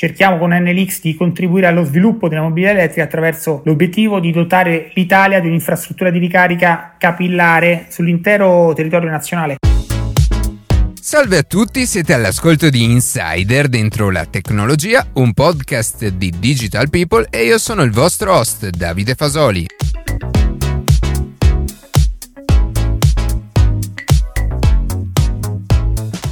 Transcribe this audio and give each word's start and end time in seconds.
cerchiamo 0.00 0.38
con 0.38 0.48
NLX 0.50 1.02
di 1.02 1.14
contribuire 1.14 1.66
allo 1.66 1.84
sviluppo 1.84 2.26
della 2.26 2.40
mobilità 2.40 2.70
elettrica 2.70 3.02
attraverso 3.02 3.60
l'obiettivo 3.66 4.18
di 4.18 4.32
dotare 4.32 4.90
l'Italia 4.94 5.40
di 5.40 5.48
un'infrastruttura 5.48 6.08
di 6.08 6.18
ricarica 6.18 6.94
capillare 6.96 7.84
sull'intero 7.90 8.72
territorio 8.72 9.10
nazionale. 9.10 9.56
Salve 10.98 11.36
a 11.36 11.42
tutti, 11.42 11.84
siete 11.84 12.14
all'ascolto 12.14 12.70
di 12.70 12.82
Insider 12.82 13.68
dentro 13.68 14.08
la 14.08 14.24
tecnologia, 14.24 15.06
un 15.14 15.34
podcast 15.34 16.06
di 16.06 16.32
Digital 16.38 16.88
People 16.88 17.26
e 17.28 17.44
io 17.44 17.58
sono 17.58 17.82
il 17.82 17.90
vostro 17.90 18.32
host 18.32 18.70
Davide 18.70 19.14
Fasoli. 19.14 19.66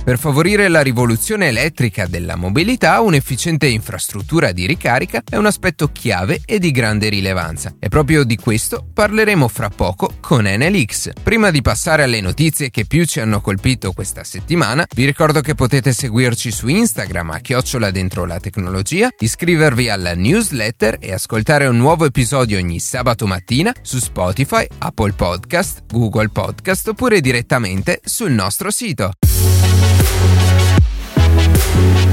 Per 0.08 0.18
favorire 0.18 0.68
la 0.68 0.80
rivoluzione 0.80 1.48
elettrica 1.48 2.06
della 2.06 2.34
mobilità, 2.34 3.02
un'efficiente 3.02 3.66
infrastruttura 3.66 4.52
di 4.52 4.64
ricarica 4.64 5.22
è 5.22 5.36
un 5.36 5.44
aspetto 5.44 5.92
chiave 5.92 6.40
e 6.46 6.58
di 6.58 6.70
grande 6.70 7.10
rilevanza. 7.10 7.74
E 7.78 7.88
proprio 7.88 8.24
di 8.24 8.36
questo 8.36 8.88
parleremo 8.90 9.46
fra 9.48 9.68
poco 9.68 10.14
con 10.20 10.46
NLX. 10.46 11.10
Prima 11.22 11.50
di 11.50 11.60
passare 11.60 12.04
alle 12.04 12.22
notizie 12.22 12.70
che 12.70 12.86
più 12.86 13.04
ci 13.04 13.20
hanno 13.20 13.42
colpito 13.42 13.92
questa 13.92 14.24
settimana, 14.24 14.86
vi 14.94 15.04
ricordo 15.04 15.42
che 15.42 15.54
potete 15.54 15.92
seguirci 15.92 16.52
su 16.52 16.68
Instagram 16.68 17.32
a 17.32 17.40
chiocciola 17.40 17.90
dentro 17.90 18.24
la 18.24 18.40
tecnologia, 18.40 19.10
iscrivervi 19.18 19.90
alla 19.90 20.14
newsletter 20.14 20.96
e 21.00 21.12
ascoltare 21.12 21.66
un 21.66 21.76
nuovo 21.76 22.06
episodio 22.06 22.56
ogni 22.56 22.80
sabato 22.80 23.26
mattina 23.26 23.74
su 23.82 23.98
Spotify, 23.98 24.66
Apple 24.78 25.12
Podcast, 25.12 25.82
Google 25.86 26.30
Podcast 26.30 26.88
oppure 26.88 27.20
direttamente 27.20 28.00
sul 28.02 28.32
nostro 28.32 28.70
sito. 28.70 29.10
Thank 31.78 32.02
you. 32.02 32.07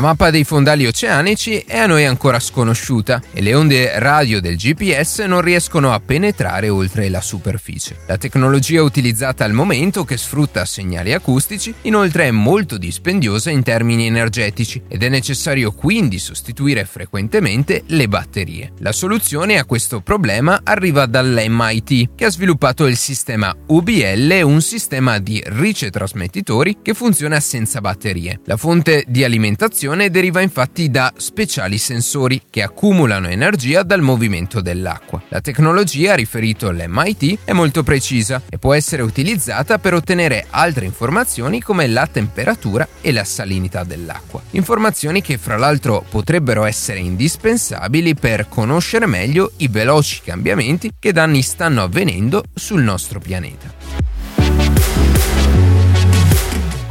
La 0.00 0.06
mappa 0.06 0.30
dei 0.30 0.44
fondali 0.44 0.86
oceanici 0.86 1.58
è 1.58 1.76
a 1.76 1.84
noi 1.84 2.06
ancora 2.06 2.40
sconosciuta 2.40 3.20
e 3.34 3.42
le 3.42 3.52
onde 3.54 3.98
radio 3.98 4.40
del 4.40 4.56
GPS 4.56 5.18
non 5.18 5.42
riescono 5.42 5.92
a 5.92 6.00
penetrare 6.00 6.70
oltre 6.70 7.10
la 7.10 7.20
superficie. 7.20 7.98
La 8.06 8.16
tecnologia 8.16 8.82
utilizzata 8.82 9.44
al 9.44 9.52
momento, 9.52 10.06
che 10.06 10.16
sfrutta 10.16 10.64
segnali 10.64 11.12
acustici, 11.12 11.74
inoltre 11.82 12.28
è 12.28 12.30
molto 12.30 12.78
dispendiosa 12.78 13.50
in 13.50 13.62
termini 13.62 14.06
energetici 14.06 14.80
ed 14.88 15.02
è 15.02 15.10
necessario 15.10 15.70
quindi 15.70 16.18
sostituire 16.18 16.86
frequentemente 16.86 17.82
le 17.88 18.08
batterie. 18.08 18.72
La 18.78 18.92
soluzione 18.92 19.58
a 19.58 19.66
questo 19.66 20.00
problema 20.00 20.62
arriva 20.64 21.04
dall'MIT, 21.04 22.14
che 22.14 22.24
ha 22.24 22.30
sviluppato 22.30 22.86
il 22.86 22.96
sistema 22.96 23.54
UBL, 23.66 24.40
un 24.44 24.62
sistema 24.62 25.18
di 25.18 25.42
ricetrasmettitori 25.44 26.78
che 26.80 26.94
funziona 26.94 27.38
senza 27.38 27.82
batterie. 27.82 28.40
La 28.46 28.56
fonte 28.56 29.04
di 29.06 29.24
alimentazione 29.24 29.88
rotazione 29.90 30.10
deriva 30.10 30.40
infatti 30.40 30.90
da 30.90 31.12
speciali 31.16 31.78
sensori 31.78 32.42
che 32.48 32.62
accumulano 32.62 33.28
energia 33.28 33.82
dal 33.82 34.00
movimento 34.00 34.60
dell'acqua. 34.60 35.22
La 35.28 35.40
tecnologia, 35.40 36.14
riferito 36.14 36.68
all'MIT, 36.68 37.40
è 37.44 37.52
molto 37.52 37.82
precisa 37.82 38.40
e 38.48 38.58
può 38.58 38.74
essere 38.74 39.02
utilizzata 39.02 39.78
per 39.78 39.94
ottenere 39.94 40.46
altre 40.50 40.84
informazioni 40.84 41.60
come 41.60 41.86
la 41.88 42.06
temperatura 42.06 42.86
e 43.00 43.12
la 43.12 43.24
salinità 43.24 43.84
dell'acqua. 43.84 44.40
Informazioni 44.50 45.22
che 45.22 45.38
fra 45.38 45.56
l'altro 45.56 46.04
potrebbero 46.08 46.64
essere 46.64 47.00
indispensabili 47.00 48.14
per 48.14 48.48
conoscere 48.48 49.06
meglio 49.06 49.52
i 49.58 49.68
veloci 49.68 50.20
cambiamenti 50.22 50.92
che 50.98 51.12
danni 51.12 51.42
stanno 51.42 51.82
avvenendo 51.82 52.44
sul 52.54 52.82
nostro 52.82 53.18
pianeta. 53.18 54.19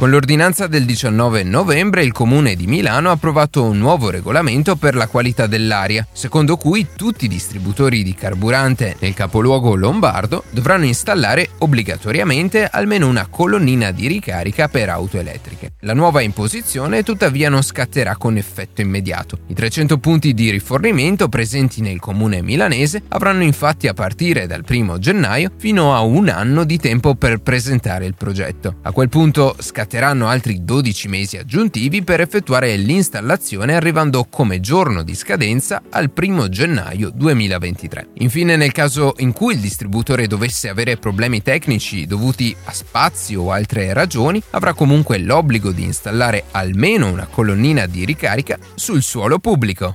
Con 0.00 0.08
l'ordinanza 0.08 0.66
del 0.66 0.86
19 0.86 1.42
novembre 1.42 2.02
il 2.02 2.12
Comune 2.12 2.56
di 2.56 2.66
Milano 2.66 3.10
ha 3.10 3.12
approvato 3.12 3.64
un 3.64 3.76
nuovo 3.76 4.08
regolamento 4.08 4.76
per 4.76 4.94
la 4.94 5.06
qualità 5.06 5.46
dell'aria, 5.46 6.06
secondo 6.10 6.56
cui 6.56 6.86
tutti 6.96 7.26
i 7.26 7.28
distributori 7.28 8.02
di 8.02 8.14
carburante 8.14 8.96
nel 8.98 9.12
capoluogo 9.12 9.74
lombardo 9.74 10.44
dovranno 10.52 10.86
installare 10.86 11.50
obbligatoriamente 11.58 12.64
almeno 12.64 13.08
una 13.08 13.26
colonnina 13.26 13.90
di 13.90 14.06
ricarica 14.06 14.68
per 14.68 14.88
auto 14.88 15.18
elettriche. 15.18 15.72
La 15.80 15.92
nuova 15.92 16.22
imposizione 16.22 17.02
tuttavia 17.02 17.50
non 17.50 17.60
scatterà 17.60 18.16
con 18.16 18.38
effetto 18.38 18.80
immediato. 18.80 19.40
I 19.48 19.54
300 19.54 19.98
punti 19.98 20.32
di 20.32 20.48
rifornimento 20.48 21.28
presenti 21.28 21.82
nel 21.82 22.00
comune 22.00 22.40
milanese 22.40 23.02
avranno 23.08 23.42
infatti 23.42 23.86
a 23.86 23.92
partire 23.92 24.46
dal 24.46 24.64
1 24.66 24.98
gennaio 24.98 25.50
fino 25.58 25.94
a 25.94 26.00
un 26.00 26.30
anno 26.30 26.64
di 26.64 26.78
tempo 26.78 27.16
per 27.16 27.42
presentare 27.42 28.06
il 28.06 28.14
progetto. 28.14 28.76
A 28.80 28.92
quel 28.92 29.10
punto 29.10 29.56
scatterà 29.58 29.88
scatteranno 29.90 30.28
altri 30.28 30.62
12 30.62 31.08
mesi 31.08 31.36
aggiuntivi 31.36 32.04
per 32.04 32.20
effettuare 32.20 32.76
l'installazione 32.76 33.74
arrivando 33.74 34.24
come 34.30 34.60
giorno 34.60 35.02
di 35.02 35.16
scadenza 35.16 35.82
al 35.90 36.12
1 36.14 36.48
gennaio 36.48 37.10
2023. 37.12 38.10
Infine 38.18 38.54
nel 38.54 38.70
caso 38.70 39.14
in 39.16 39.32
cui 39.32 39.54
il 39.54 39.60
distributore 39.60 40.28
dovesse 40.28 40.68
avere 40.68 40.96
problemi 40.96 41.42
tecnici 41.42 42.06
dovuti 42.06 42.54
a 42.66 42.72
spazio 42.72 43.42
o 43.42 43.50
altre 43.50 43.92
ragioni, 43.92 44.40
avrà 44.50 44.74
comunque 44.74 45.18
l'obbligo 45.18 45.72
di 45.72 45.82
installare 45.82 46.44
almeno 46.52 47.10
una 47.10 47.26
colonnina 47.26 47.86
di 47.86 48.04
ricarica 48.04 48.58
sul 48.76 49.02
suolo 49.02 49.40
pubblico. 49.40 49.94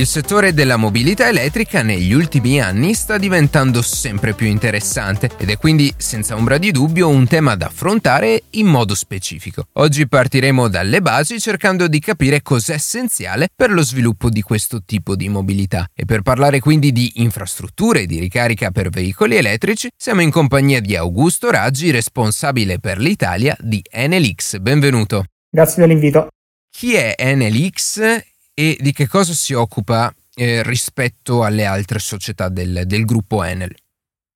Il 0.00 0.06
settore 0.06 0.54
della 0.54 0.78
mobilità 0.78 1.28
elettrica 1.28 1.82
negli 1.82 2.14
ultimi 2.14 2.58
anni 2.58 2.94
sta 2.94 3.18
diventando 3.18 3.82
sempre 3.82 4.32
più 4.32 4.46
interessante 4.46 5.28
ed 5.36 5.50
è 5.50 5.58
quindi 5.58 5.92
senza 5.98 6.36
ombra 6.36 6.56
di 6.56 6.70
dubbio 6.70 7.10
un 7.10 7.26
tema 7.26 7.54
da 7.54 7.66
affrontare 7.66 8.44
in 8.52 8.66
modo 8.66 8.94
specifico. 8.94 9.66
Oggi 9.74 10.08
partiremo 10.08 10.68
dalle 10.68 11.02
basi 11.02 11.38
cercando 11.38 11.86
di 11.86 11.98
capire 11.98 12.40
cos'è 12.40 12.72
essenziale 12.72 13.48
per 13.54 13.72
lo 13.72 13.82
sviluppo 13.82 14.30
di 14.30 14.40
questo 14.40 14.82
tipo 14.86 15.14
di 15.14 15.28
mobilità 15.28 15.86
e 15.94 16.06
per 16.06 16.22
parlare 16.22 16.60
quindi 16.60 16.92
di 16.92 17.12
infrastrutture 17.16 18.06
di 18.06 18.18
ricarica 18.20 18.70
per 18.70 18.88
veicoli 18.88 19.36
elettrici 19.36 19.90
siamo 19.94 20.22
in 20.22 20.30
compagnia 20.30 20.80
di 20.80 20.96
Augusto 20.96 21.50
Raggi, 21.50 21.90
responsabile 21.90 22.78
per 22.78 22.96
l'Italia 22.96 23.54
di 23.60 23.82
NLX. 23.92 24.60
Benvenuto. 24.60 25.24
Grazie 25.50 25.82
dell'invito. 25.82 26.28
Chi 26.70 26.94
è 26.94 27.14
NLX 27.18 28.28
e 28.54 28.76
di 28.80 28.92
che 28.92 29.06
cosa 29.06 29.32
si 29.32 29.54
occupa 29.54 30.12
eh, 30.34 30.62
rispetto 30.62 31.44
alle 31.44 31.64
altre 31.64 31.98
società 31.98 32.48
del, 32.48 32.82
del 32.84 33.04
gruppo 33.04 33.42
Enel? 33.42 33.74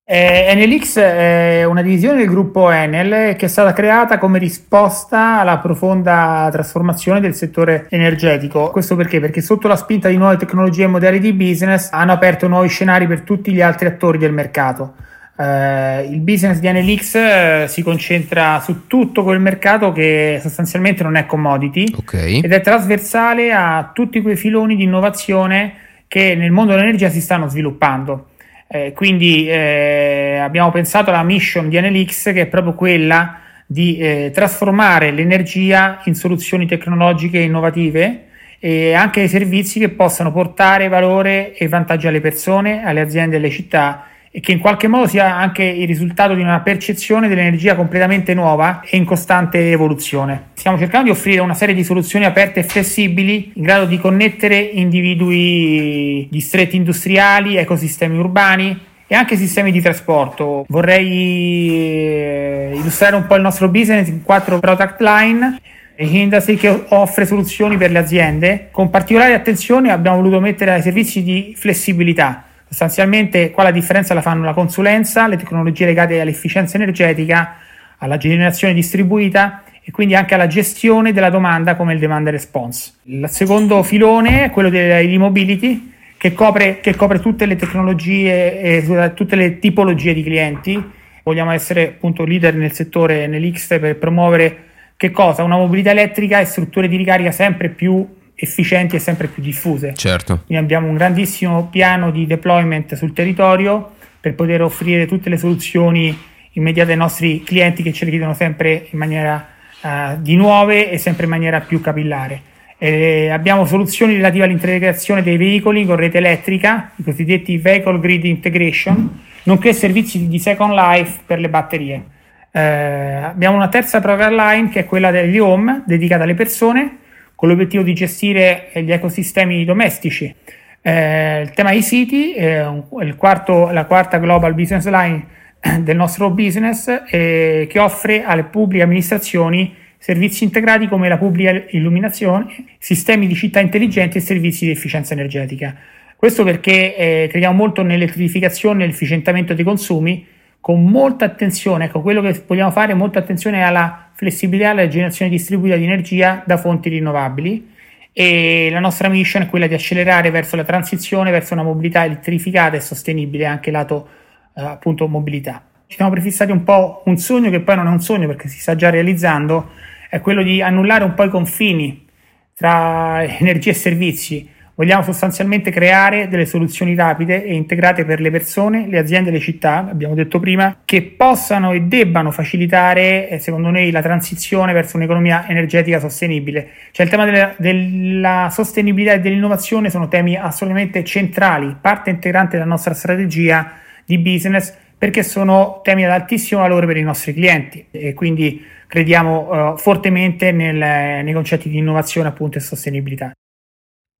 Eh, 0.07 0.53
NLX 0.53 0.99
è 0.99 1.63
una 1.63 1.81
divisione 1.81 2.19
del 2.19 2.27
gruppo 2.27 2.69
Enel 2.69 3.35
che 3.35 3.45
è 3.45 3.49
stata 3.49 3.73
creata 3.73 4.19
come 4.19 4.37
risposta 4.37 5.39
alla 5.39 5.57
profonda 5.57 6.47
trasformazione 6.51 7.19
del 7.19 7.33
settore 7.33 7.87
energetico. 7.89 8.69
Questo 8.69 8.95
perché? 8.95 9.19
Perché 9.19 9.41
sotto 9.41 9.67
la 9.67 9.75
spinta 9.75 10.07
di 10.07 10.17
nuove 10.17 10.37
tecnologie 10.37 10.83
e 10.83 10.87
modelli 10.87 11.17
di 11.17 11.33
business 11.33 11.89
hanno 11.91 12.11
aperto 12.11 12.47
nuovi 12.47 12.67
scenari 12.67 13.07
per 13.07 13.21
tutti 13.21 13.51
gli 13.51 13.61
altri 13.61 13.87
attori 13.87 14.19
del 14.19 14.31
mercato. 14.31 14.93
Uh, 15.37 16.09
il 16.13 16.21
business 16.21 16.59
di 16.59 16.71
NLX 16.71 17.65
uh, 17.65 17.67
si 17.67 17.81
concentra 17.83 18.61
su 18.61 18.87
tutto 18.87 19.21
quel 19.21 19.41
mercato 19.41 19.91
che 19.91 20.39
sostanzialmente 20.41 21.03
non 21.03 21.17
è 21.17 21.25
commodity 21.25 21.93
okay. 21.93 22.39
ed 22.39 22.53
è 22.53 22.61
trasversale 22.61 23.51
a 23.51 23.91
tutti 23.93 24.21
quei 24.21 24.37
filoni 24.37 24.77
di 24.77 24.83
innovazione 24.83 25.73
che 26.07 26.35
nel 26.35 26.51
mondo 26.51 26.71
dell'energia 26.71 27.09
si 27.09 27.19
stanno 27.19 27.49
sviluppando. 27.49 28.27
Eh, 28.67 28.93
quindi 28.93 29.47
eh, 29.49 30.39
abbiamo 30.41 30.71
pensato 30.71 31.09
alla 31.09 31.23
mission 31.23 31.67
di 31.67 31.79
NLX 31.79 32.31
che 32.31 32.41
è 32.41 32.45
proprio 32.47 32.73
quella 32.73 33.39
di 33.65 33.97
eh, 33.97 34.31
trasformare 34.33 35.11
l'energia 35.11 36.01
in 36.05 36.15
soluzioni 36.15 36.65
tecnologiche 36.65 37.39
innovative 37.39 38.27
e 38.59 38.93
anche 38.93 39.27
servizi 39.27 39.79
che 39.79 39.89
possano 39.89 40.31
portare 40.31 40.87
valore 40.87 41.53
e 41.55 41.67
vantaggi 41.67 42.07
alle 42.07 42.21
persone, 42.21 42.85
alle 42.85 43.01
aziende 43.01 43.35
e 43.35 43.39
alle 43.39 43.49
città 43.49 44.07
e 44.35 44.41
che 44.41 44.51
in 44.51 44.59
qualche 44.59 44.89
modo 44.89 45.07
sia 45.07 45.33
anche 45.33 45.63
il 45.63 45.87
risultato 45.87 46.33
di 46.33 46.41
una 46.41 46.59
percezione 46.59 47.29
dell'energia 47.29 47.73
completamente 47.73 48.33
nuova 48.33 48.81
e 48.85 48.97
in 48.97 49.05
costante 49.05 49.71
evoluzione. 49.71 50.47
Stiamo 50.55 50.77
cercando 50.77 51.05
di 51.05 51.11
offrire 51.11 51.39
una 51.39 51.53
serie 51.53 51.73
di 51.73 51.85
soluzioni 51.85 52.25
aperte 52.25 52.59
e 52.59 52.63
flessibili 52.63 53.53
in 53.53 53.63
grado 53.63 53.85
di 53.85 53.97
connettere 53.97 54.57
individui, 54.57 56.27
distretti 56.29 56.75
industriali, 56.75 57.55
ecosistemi 57.55 58.17
urbani 58.17 58.77
e 59.07 59.15
anche 59.15 59.37
sistemi 59.37 59.71
di 59.71 59.79
trasporto. 59.79 60.65
Vorrei 60.67 61.69
eh, 61.69 62.71
illustrare 62.73 63.15
un 63.15 63.27
po' 63.27 63.35
il 63.35 63.41
nostro 63.41 63.69
business 63.69 64.09
in 64.09 64.21
quattro 64.21 64.59
product 64.59 64.99
line. 64.99 65.61
Industry 65.97 66.57
che 66.57 66.83
offre 66.89 67.25
soluzioni 67.25 67.77
per 67.77 67.89
le 67.89 67.99
aziende. 67.99 68.67
Con 68.69 68.89
particolare 68.89 69.33
attenzione 69.33 69.91
abbiamo 69.91 70.17
voluto 70.17 70.41
mettere 70.41 70.73
ai 70.73 70.81
servizi 70.81 71.23
di 71.23 71.53
flessibilità 71.57 72.44
Sostanzialmente 72.67 73.51
qua 73.51 73.63
la 73.63 73.71
differenza 73.71 74.13
la 74.13 74.21
fanno 74.21 74.43
la 74.43 74.53
consulenza, 74.53 75.27
le 75.27 75.37
tecnologie 75.37 75.85
legate 75.85 76.19
all'efficienza 76.19 76.77
energetica, 76.77 77.57
alla 77.97 78.17
generazione 78.17 78.73
distribuita 78.73 79.63
e 79.83 79.91
quindi 79.91 80.15
anche 80.15 80.33
alla 80.33 80.47
gestione 80.47 81.13
della 81.13 81.29
domanda 81.29 81.75
come 81.75 81.93
il 81.93 81.99
demand 81.99 82.27
response. 82.29 82.93
Il 83.03 83.27
secondo 83.29 83.83
filone 83.83 84.45
è 84.45 84.49
quello 84.49 84.69
dell'e-mobility 84.69 85.93
che 86.17 86.33
copre, 86.33 86.79
che 86.79 86.95
copre 86.95 87.19
tutte 87.19 87.45
le 87.45 87.55
tecnologie 87.55 88.59
e 88.59 89.13
tutte 89.13 89.35
le 89.35 89.59
tipologie 89.59 90.13
di 90.13 90.23
clienti. 90.23 90.91
Vogliamo 91.23 91.51
essere 91.51 91.89
appunto 91.89 92.25
leader 92.25 92.55
nel 92.55 92.71
settore 92.71 93.27
nell'X 93.27 93.79
per 93.79 93.97
promuovere 93.97 94.63
che 94.97 95.11
cosa? 95.11 95.43
Una 95.43 95.57
mobilità 95.57 95.91
elettrica 95.91 96.39
e 96.39 96.45
strutture 96.45 96.87
di 96.87 96.95
ricarica 96.95 97.31
sempre 97.31 97.69
più 97.69 98.14
efficienti 98.35 98.95
e 98.95 98.99
sempre 98.99 99.27
più 99.27 99.41
diffuse. 99.41 99.93
Certo. 99.95 100.41
Quindi 100.45 100.63
abbiamo 100.63 100.87
un 100.87 100.95
grandissimo 100.95 101.67
piano 101.67 102.11
di 102.11 102.27
deployment 102.27 102.95
sul 102.95 103.13
territorio 103.13 103.93
per 104.19 104.35
poter 104.35 104.61
offrire 104.61 105.05
tutte 105.05 105.29
le 105.29 105.37
soluzioni 105.37 106.17
immediate 106.53 106.91
ai 106.91 106.97
nostri 106.97 107.43
clienti 107.43 107.83
che 107.83 107.93
ce 107.93 108.05
le 108.05 108.11
chiedono 108.11 108.33
sempre 108.33 108.87
in 108.89 108.97
maniera 108.97 109.47
uh, 109.81 109.87
di 110.19 110.35
nuove 110.35 110.89
e 110.89 110.97
sempre 110.97 111.25
in 111.25 111.29
maniera 111.29 111.61
più 111.61 111.81
capillare. 111.81 112.53
Eh, 112.77 113.29
abbiamo 113.29 113.65
soluzioni 113.65 114.15
relative 114.15 114.43
all'integrazione 114.43 115.23
dei 115.23 115.37
veicoli 115.37 115.85
con 115.85 115.95
rete 115.95 116.17
elettrica, 116.17 116.91
i 116.97 117.03
cosiddetti 117.03 117.57
Vehicle 117.57 117.99
Grid 117.99 118.25
Integration, 118.25 119.21
nonché 119.43 119.71
servizi 119.73 120.27
di 120.27 120.39
Second 120.39 120.73
Life 120.73 121.21
per 121.25 121.39
le 121.39 121.49
batterie. 121.49 122.03
Eh, 122.51 122.61
abbiamo 122.61 123.55
una 123.55 123.69
terza 123.69 124.01
product 124.01 124.31
line 124.31 124.69
che 124.69 124.81
è 124.81 124.85
quella 124.85 125.11
degli 125.11 125.39
home, 125.39 125.83
dedicata 125.85 126.23
alle 126.23 126.33
persone, 126.33 126.97
con 127.35 127.49
l'obiettivo 127.49 127.83
di 127.83 127.93
gestire 127.93 128.69
gli 128.73 128.91
ecosistemi 128.91 129.65
domestici. 129.65 130.33
Eh, 130.81 131.41
il 131.41 131.51
tema 131.51 131.71
ICT 131.71 132.35
è 132.35 132.67
il 133.01 133.15
quarto, 133.15 133.71
la 133.71 133.85
quarta 133.85 134.17
global 134.17 134.53
business 134.53 134.87
line 134.87 135.25
del 135.81 135.95
nostro 135.95 136.29
business 136.29 137.03
eh, 137.09 137.67
che 137.69 137.79
offre 137.79 138.23
alle 138.23 138.43
pubbliche 138.43 138.83
amministrazioni 138.83 139.83
servizi 139.97 140.43
integrati 140.43 140.87
come 140.87 141.09
la 141.09 141.17
pubblica 141.17 141.63
illuminazione, 141.69 142.45
sistemi 142.77 143.25
di 143.25 143.33
città 143.33 143.59
intelligenti 143.59 144.19
e 144.19 144.21
servizi 144.21 144.65
di 144.65 144.71
efficienza 144.71 145.13
energetica. 145.13 145.75
Questo 146.15 146.43
perché 146.43 146.95
eh, 146.95 147.27
crediamo 147.27 147.55
molto 147.55 147.81
nell'elettrificazione 147.81 148.75
e 148.75 148.85
nell'efficientamento 148.85 149.55
dei 149.55 149.63
consumi, 149.63 150.23
con 150.65 150.83
molta 150.83 151.25
attenzione, 151.25 151.85
ecco, 151.85 152.01
quello 152.01 152.21
che 152.21 152.43
vogliamo 152.47 152.71
fare 152.71 152.95
molta 152.95 153.19
attenzione 153.19 153.63
alla 153.63 154.09
flessibilità 154.15 154.71
alla 154.71 154.87
generazione 154.87 155.29
distribuita 155.29 155.75
di 155.75 155.83
energia 155.83 156.41
da 156.43 156.57
fonti 156.57 156.89
rinnovabili 156.89 157.69
e 158.11 158.69
la 158.71 158.79
nostra 158.79 159.07
mission 159.07 159.43
è 159.43 159.47
quella 159.47 159.67
di 159.67 159.75
accelerare 159.75 160.31
verso 160.31 160.55
la 160.55 160.63
transizione 160.63 161.29
verso 161.29 161.53
una 161.53 161.61
mobilità 161.61 162.03
elettrificata 162.03 162.77
e 162.77 162.79
sostenibile 162.79 163.45
anche 163.45 163.69
lato 163.69 164.07
eh, 164.55 164.63
appunto 164.63 165.07
mobilità. 165.07 165.63
Ci 165.85 165.97
siamo 165.97 166.09
prefissati 166.09 166.51
un 166.51 166.63
po' 166.63 167.03
un 167.05 167.17
sogno 167.19 167.51
che 167.51 167.59
poi 167.59 167.75
non 167.75 167.85
è 167.85 167.91
un 167.91 168.01
sogno 168.01 168.25
perché 168.25 168.47
si 168.47 168.59
sta 168.59 168.75
già 168.75 168.89
realizzando, 168.89 169.69
è 170.09 170.19
quello 170.19 170.41
di 170.41 170.63
annullare 170.63 171.03
un 171.03 171.13
po' 171.13 171.25
i 171.25 171.29
confini 171.29 172.07
tra 172.55 173.21
energia 173.37 173.69
e 173.69 173.75
servizi. 173.75 174.49
Vogliamo 174.77 175.03
sostanzialmente 175.03 175.71
creare 175.71 176.27
delle 176.27 176.45
soluzioni 176.45 176.95
rapide 176.95 177.45
e 177.45 177.53
integrate 177.53 178.03
per 178.03 178.19
le 178.19 178.29
persone, 178.29 178.87
le 178.89 178.99
aziende 178.99 179.29
e 179.29 179.31
le 179.31 179.39
città, 179.39 179.87
abbiamo 179.89 180.15
detto 180.15 180.37
prima, 180.39 180.81
che 180.83 181.01
possano 181.01 181.71
e 181.71 181.83
debbano 181.83 182.29
facilitare, 182.29 183.29
eh, 183.29 183.39
secondo 183.39 183.69
noi, 183.69 183.89
la 183.89 184.01
transizione 184.01 184.73
verso 184.73 184.97
un'economia 184.97 185.47
energetica 185.47 185.97
sostenibile. 185.99 186.71
Cioè 186.91 187.05
il 187.05 187.11
tema 187.11 187.23
della, 187.23 187.55
della 187.57 188.49
sostenibilità 188.51 189.13
e 189.13 189.21
dell'innovazione 189.21 189.89
sono 189.89 190.09
temi 190.09 190.35
assolutamente 190.35 191.05
centrali, 191.05 191.77
parte 191.79 192.09
integrante 192.09 192.57
della 192.57 192.69
nostra 192.69 192.93
strategia 192.93 193.71
di 194.03 194.17
business 194.17 194.73
perché 194.97 195.23
sono 195.23 195.79
temi 195.83 196.03
ad 196.03 196.11
altissimo 196.11 196.59
valore 196.61 196.85
per 196.85 196.97
i 196.97 197.01
nostri 197.01 197.33
clienti 197.33 197.85
e 197.91 198.13
quindi 198.13 198.61
crediamo 198.87 199.71
uh, 199.73 199.77
fortemente 199.77 200.51
nel, 200.51 200.75
nei 200.75 201.33
concetti 201.33 201.69
di 201.69 201.77
innovazione 201.77 202.27
appunto 202.27 202.57
e 202.57 202.61
sostenibilità. 202.61 203.31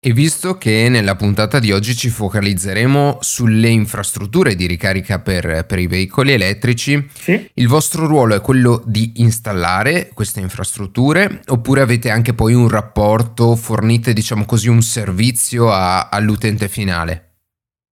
E 0.07 0.13
visto 0.13 0.59
che 0.59 0.87
nella 0.87 1.15
puntata 1.15 1.57
di 1.57 1.71
oggi 1.71 1.95
ci 1.95 2.09
focalizzeremo 2.09 3.17
sulle 3.21 3.69
infrastrutture 3.69 4.53
di 4.53 4.67
ricarica 4.67 5.17
per, 5.17 5.65
per 5.65 5.79
i 5.79 5.87
veicoli 5.87 6.31
elettrici, 6.31 7.07
sì. 7.11 7.49
il 7.55 7.67
vostro 7.67 8.05
ruolo 8.05 8.35
è 8.35 8.39
quello 8.39 8.83
di 8.85 9.13
installare 9.15 10.11
queste 10.13 10.41
infrastrutture 10.41 11.39
oppure 11.47 11.81
avete 11.81 12.11
anche 12.11 12.35
poi 12.35 12.53
un 12.53 12.69
rapporto, 12.69 13.55
fornite 13.55 14.13
diciamo 14.13 14.45
così 14.45 14.69
un 14.69 14.83
servizio 14.83 15.71
a, 15.71 16.09
all'utente 16.09 16.67
finale? 16.67 17.37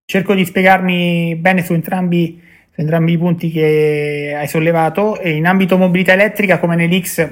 Cerco 0.06 0.36
di 0.36 0.46
spiegarmi 0.46 1.36
bene 1.38 1.66
su 1.66 1.74
entrambi, 1.74 2.40
su 2.76 2.80
entrambi 2.80 3.14
i 3.14 3.18
punti 3.18 3.50
che 3.50 4.36
hai 4.38 4.48
sollevato 4.48 5.20
e 5.20 5.32
in 5.32 5.48
ambito 5.48 5.78
mobilità 5.78 6.14
elettrica 6.14 6.60
come 6.60 6.76
nell'X 6.76 7.28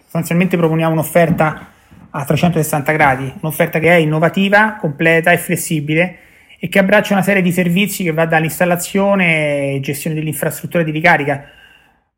sostanzialmente 0.00 0.56
proponiamo 0.56 0.92
un'offerta 0.92 1.71
a 2.14 2.24
360 2.24 2.92
gradi, 2.92 3.32
un'offerta 3.40 3.78
che 3.78 3.90
è 3.90 3.94
innovativa, 3.94 4.76
completa 4.78 5.32
e 5.32 5.38
flessibile 5.38 6.16
e 6.58 6.68
che 6.68 6.78
abbraccia 6.78 7.14
una 7.14 7.22
serie 7.22 7.42
di 7.42 7.50
servizi 7.50 8.04
che 8.04 8.12
va 8.12 8.26
dall'installazione 8.26 9.74
e 9.74 9.80
gestione 9.80 10.14
dell'infrastruttura 10.14 10.82
di 10.82 10.90
ricarica, 10.90 11.44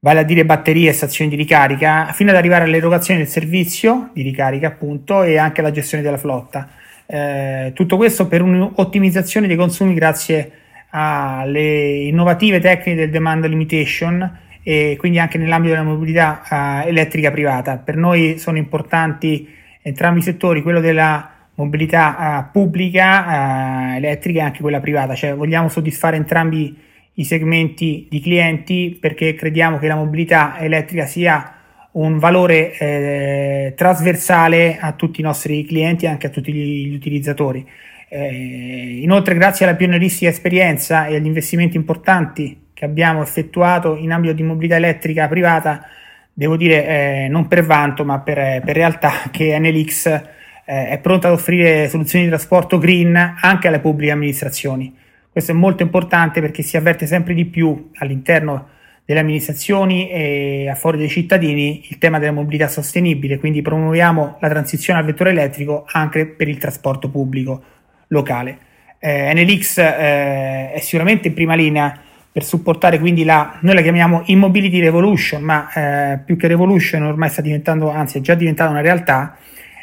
vale 0.00 0.20
a 0.20 0.22
dire 0.24 0.44
batterie 0.44 0.90
e 0.90 0.92
stazioni 0.92 1.30
di 1.30 1.36
ricarica, 1.36 2.12
fino 2.12 2.30
ad 2.30 2.36
arrivare 2.36 2.64
all'erogazione 2.64 3.20
del 3.20 3.28
servizio 3.28 4.10
di 4.12 4.22
ricarica 4.22 4.66
appunto 4.66 5.22
e 5.22 5.38
anche 5.38 5.60
alla 5.60 5.70
gestione 5.70 6.02
della 6.02 6.18
flotta. 6.18 6.68
Eh, 7.06 7.72
tutto 7.74 7.96
questo 7.96 8.26
per 8.26 8.42
un'ottimizzazione 8.42 9.46
dei 9.46 9.56
consumi 9.56 9.94
grazie 9.94 10.50
alle 10.90 12.06
innovative 12.06 12.60
tecniche 12.60 12.94
del 12.94 13.10
demand 13.10 13.46
limitation 13.46 14.38
e 14.62 14.96
quindi 14.98 15.18
anche 15.18 15.38
nell'ambito 15.38 15.74
della 15.74 15.86
mobilità 15.86 16.42
uh, 16.48 16.88
elettrica 16.88 17.30
privata. 17.30 17.76
Per 17.76 17.96
noi 17.96 18.38
sono 18.38 18.56
importanti 18.56 19.62
entrambi 19.86 20.20
i 20.20 20.22
settori, 20.22 20.62
quello 20.62 20.80
della 20.80 21.30
mobilità 21.56 22.48
uh, 22.48 22.50
pubblica 22.50 23.92
uh, 23.92 23.96
elettrica 23.96 24.40
e 24.40 24.42
anche 24.42 24.60
quella 24.62 24.80
privata, 24.80 25.14
cioè 25.14 25.34
vogliamo 25.34 25.68
soddisfare 25.68 26.16
entrambi 26.16 26.76
i 27.16 27.24
segmenti 27.24 28.06
di 28.08 28.20
clienti 28.20 28.96
perché 28.98 29.34
crediamo 29.34 29.78
che 29.78 29.86
la 29.86 29.94
mobilità 29.94 30.58
elettrica 30.58 31.06
sia 31.06 31.54
un 31.92 32.18
valore 32.18 32.76
eh, 32.76 33.72
trasversale 33.76 34.78
a 34.80 34.92
tutti 34.92 35.20
i 35.20 35.22
nostri 35.22 35.64
clienti 35.64 36.06
e 36.06 36.08
anche 36.08 36.26
a 36.26 36.30
tutti 36.30 36.52
gli, 36.52 36.88
gli 36.88 36.94
utilizzatori. 36.94 37.64
Eh, 38.08 38.98
inoltre, 39.00 39.34
grazie 39.34 39.64
alla 39.66 39.76
pionieristica 39.76 40.30
esperienza 40.30 41.06
e 41.06 41.16
agli 41.16 41.26
investimenti 41.26 41.76
importanti 41.76 42.68
che 42.74 42.84
abbiamo 42.84 43.22
effettuato 43.22 43.96
in 43.96 44.10
ambito 44.10 44.32
di 44.32 44.42
mobilità 44.42 44.74
elettrica 44.76 45.28
privata, 45.28 45.86
devo 46.34 46.56
dire 46.56 46.86
eh, 46.86 47.28
non 47.28 47.46
per 47.48 47.64
vanto, 47.64 48.04
ma 48.04 48.18
per, 48.20 48.60
per 48.62 48.74
realtà 48.74 49.12
che 49.30 49.58
NLX 49.58 50.06
eh, 50.06 50.88
è 50.88 50.98
pronta 50.98 51.28
ad 51.28 51.34
offrire 51.34 51.88
soluzioni 51.88 52.24
di 52.24 52.30
trasporto 52.30 52.78
green 52.78 53.36
anche 53.40 53.68
alle 53.68 53.80
pubbliche 53.80 54.12
amministrazioni. 54.12 54.94
Questo 55.30 55.52
è 55.52 55.54
molto 55.54 55.82
importante 55.82 56.40
perché 56.40 56.62
si 56.62 56.76
avverte 56.76 57.06
sempre 57.06 57.34
di 57.34 57.44
più 57.44 57.90
all'interno 57.96 58.68
delle 59.04 59.20
amministrazioni 59.20 60.08
e 60.08 60.68
a 60.70 60.74
favore 60.74 60.98
dei 60.98 61.08
cittadini 61.08 61.86
il 61.88 61.98
tema 61.98 62.18
della 62.18 62.32
mobilità 62.32 62.68
sostenibile, 62.68 63.38
quindi 63.38 63.60
promuoviamo 63.60 64.38
la 64.40 64.48
transizione 64.48 65.00
al 65.00 65.04
vettore 65.04 65.30
elettrico 65.30 65.84
anche 65.88 66.26
per 66.26 66.48
il 66.48 66.58
trasporto 66.58 67.10
pubblico 67.10 67.62
locale. 68.08 68.58
Eh, 68.98 69.34
NLX 69.34 69.78
eh, 69.78 70.72
è 70.72 70.78
sicuramente 70.80 71.28
in 71.28 71.34
prima 71.34 71.54
linea 71.54 72.00
per 72.34 72.42
supportare 72.42 72.98
quindi 72.98 73.22
la, 73.22 73.58
noi 73.60 73.76
la 73.76 73.80
chiamiamo 73.80 74.22
Immobility 74.26 74.80
Revolution, 74.80 75.40
ma 75.40 75.70
eh, 75.72 76.18
più 76.18 76.36
che 76.36 76.48
Revolution 76.48 77.04
ormai 77.04 77.28
sta 77.28 77.40
diventando, 77.40 77.90
anzi 77.90 78.18
è 78.18 78.20
già 78.20 78.34
diventata 78.34 78.70
una 78.70 78.80
realtà, 78.80 79.36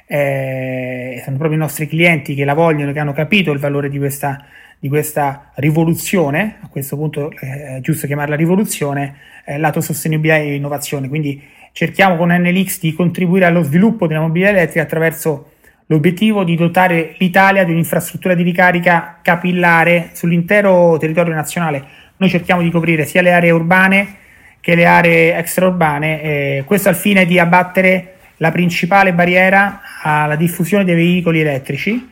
eh, 0.05 1.21
sono 1.23 1.37
proprio 1.37 1.57
i 1.57 1.61
nostri 1.61 1.87
clienti 1.87 2.35
che 2.35 2.43
la 2.43 2.53
vogliono, 2.53 2.91
che 2.91 2.99
hanno 2.99 3.13
capito 3.13 3.53
il 3.53 3.59
valore 3.59 3.87
di 3.87 3.97
questa 3.97 4.45
di 4.81 4.89
questa 4.89 5.51
rivoluzione, 5.55 6.57
a 6.61 6.67
questo 6.67 6.97
punto 6.97 7.31
eh, 7.39 7.77
è 7.77 7.79
giusto 7.81 8.07
chiamarla 8.07 8.35
rivoluzione, 8.35 9.15
eh, 9.45 9.59
lato 9.59 9.79
sostenibilità 9.79 10.37
e 10.37 10.55
innovazione. 10.55 11.07
Quindi 11.07 11.39
cerchiamo 11.71 12.17
con 12.17 12.31
NLX 12.31 12.79
di 12.79 12.91
contribuire 12.93 13.45
allo 13.45 13.61
sviluppo 13.61 14.07
della 14.07 14.21
mobilità 14.21 14.49
elettrica 14.49 14.81
attraverso 14.81 15.51
l'obiettivo 15.85 16.43
di 16.43 16.55
dotare 16.55 17.15
l'Italia 17.19 17.63
di 17.63 17.71
un'infrastruttura 17.71 18.33
di 18.33 18.41
ricarica 18.41 19.19
capillare 19.21 20.09
sull'intero 20.13 20.97
territorio 20.97 21.33
nazionale. 21.35 21.85
Noi 22.21 22.29
cerchiamo 22.29 22.61
di 22.61 22.69
coprire 22.69 23.05
sia 23.05 23.23
le 23.23 23.31
aree 23.31 23.49
urbane 23.49 24.15
che 24.59 24.75
le 24.75 24.85
aree 24.85 25.35
extraurbane, 25.37 26.21
eh, 26.21 26.63
questo 26.67 26.89
al 26.89 26.95
fine 26.95 27.25
di 27.25 27.39
abbattere 27.39 28.17
la 28.37 28.51
principale 28.51 29.11
barriera 29.11 29.81
alla 30.03 30.35
diffusione 30.35 30.83
dei 30.83 30.93
veicoli 30.93 31.39
elettrici 31.39 32.09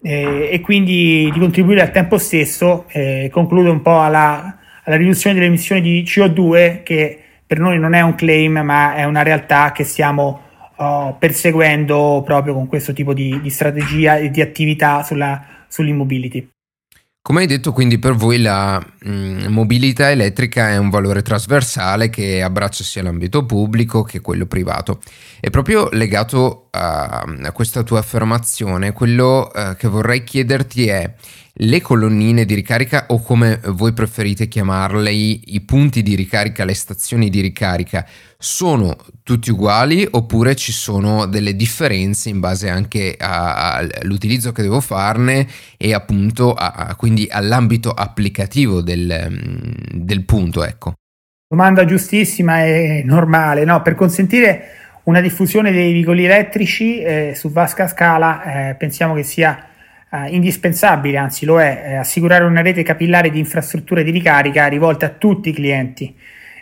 eh, 0.00 0.48
e 0.50 0.60
quindi 0.60 1.28
di 1.30 1.38
contribuire 1.38 1.82
al 1.82 1.90
tempo 1.90 2.16
stesso, 2.16 2.86
eh, 2.88 3.28
concludo 3.30 3.70
un 3.70 3.82
po' 3.82 4.00
alla, 4.00 4.56
alla, 4.82 4.96
riduzione 4.96 5.34
delle 5.34 5.48
emissioni 5.48 5.82
di 5.82 6.02
CO2 6.06 6.82
che 6.82 7.18
per 7.46 7.58
noi 7.58 7.78
non 7.78 7.92
è 7.92 8.00
un 8.00 8.14
claim 8.14 8.60
ma 8.60 8.94
è 8.94 9.04
una 9.04 9.22
realtà 9.22 9.72
che 9.72 9.84
stiamo 9.84 10.40
oh, 10.76 11.16
perseguendo 11.18 12.22
proprio 12.24 12.54
con 12.54 12.66
questo 12.66 12.94
tipo 12.94 13.12
di, 13.12 13.38
di 13.42 13.50
strategia 13.50 14.16
e 14.16 14.30
di 14.30 14.40
attività 14.40 15.02
sulla, 15.02 15.44
sull'immobility. 15.68 16.48
Come 17.22 17.40
hai 17.40 17.46
detto, 17.46 17.72
quindi 17.72 17.98
per 17.98 18.14
voi 18.14 18.40
la 18.40 18.78
mh, 18.78 19.10
mm, 19.10 19.46
mobilità 19.48 20.10
elettrica 20.10 20.70
è 20.70 20.78
un 20.78 20.88
valore 20.88 21.20
trasversale 21.20 22.08
che 22.08 22.42
abbraccia 22.42 22.82
sia 22.82 23.02
l'ambito 23.02 23.44
pubblico 23.44 24.02
che 24.02 24.22
quello 24.22 24.46
privato. 24.46 25.00
E 25.38 25.50
proprio 25.50 25.90
legato 25.92 26.68
a, 26.70 27.20
a 27.42 27.52
questa 27.52 27.82
tua 27.82 27.98
affermazione, 27.98 28.92
quello 28.92 29.50
uh, 29.54 29.76
che 29.76 29.86
vorrei 29.88 30.24
chiederti 30.24 30.88
è 30.88 31.14
le 31.54 31.80
colonnine 31.80 32.44
di 32.44 32.54
ricarica 32.54 33.06
o 33.08 33.20
come 33.22 33.60
voi 33.66 33.92
preferite 33.92 34.48
chiamarle, 34.48 35.10
i, 35.10 35.54
i 35.54 35.60
punti 35.60 36.02
di 36.02 36.14
ricarica, 36.14 36.64
le 36.64 36.74
stazioni 36.74 37.28
di 37.28 37.40
ricarica, 37.40 38.06
sono 38.38 38.96
tutti 39.22 39.50
uguali 39.50 40.06
oppure 40.10 40.54
ci 40.54 40.72
sono 40.72 41.26
delle 41.26 41.54
differenze 41.54 42.30
in 42.30 42.40
base 42.40 42.70
anche 42.70 43.16
all'utilizzo 43.18 44.52
che 44.52 44.62
devo 44.62 44.80
farne 44.80 45.46
e 45.76 45.92
appunto 45.92 46.54
a, 46.54 46.72
a, 46.72 46.94
quindi 46.96 47.28
all'ambito 47.30 47.90
applicativo 47.90 48.80
del, 48.80 49.28
mm, 49.30 50.02
del 50.02 50.24
punto, 50.24 50.64
ecco. 50.64 50.94
Domanda 51.46 51.84
giustissima 51.84 52.64
e 52.64 53.02
normale, 53.04 53.64
no? 53.64 53.82
Per 53.82 53.94
consentire 53.96 54.78
una 55.02 55.20
diffusione 55.20 55.72
dei 55.72 55.92
veicoli 55.92 56.24
elettrici 56.24 57.02
eh, 57.02 57.32
su 57.34 57.50
vasca 57.50 57.88
scala 57.88 58.70
eh, 58.70 58.74
pensiamo 58.74 59.14
che 59.14 59.24
sia 59.24 59.69
eh, 60.12 60.28
indispensabile, 60.30 61.16
anzi 61.16 61.44
lo 61.44 61.60
è, 61.60 61.82
eh, 61.86 61.94
assicurare 61.94 62.44
una 62.44 62.62
rete 62.62 62.82
capillare 62.82 63.30
di 63.30 63.38
infrastrutture 63.38 64.02
di 64.02 64.10
ricarica 64.10 64.66
rivolte 64.66 65.04
a 65.04 65.10
tutti 65.10 65.50
i 65.50 65.52
clienti, 65.52 66.14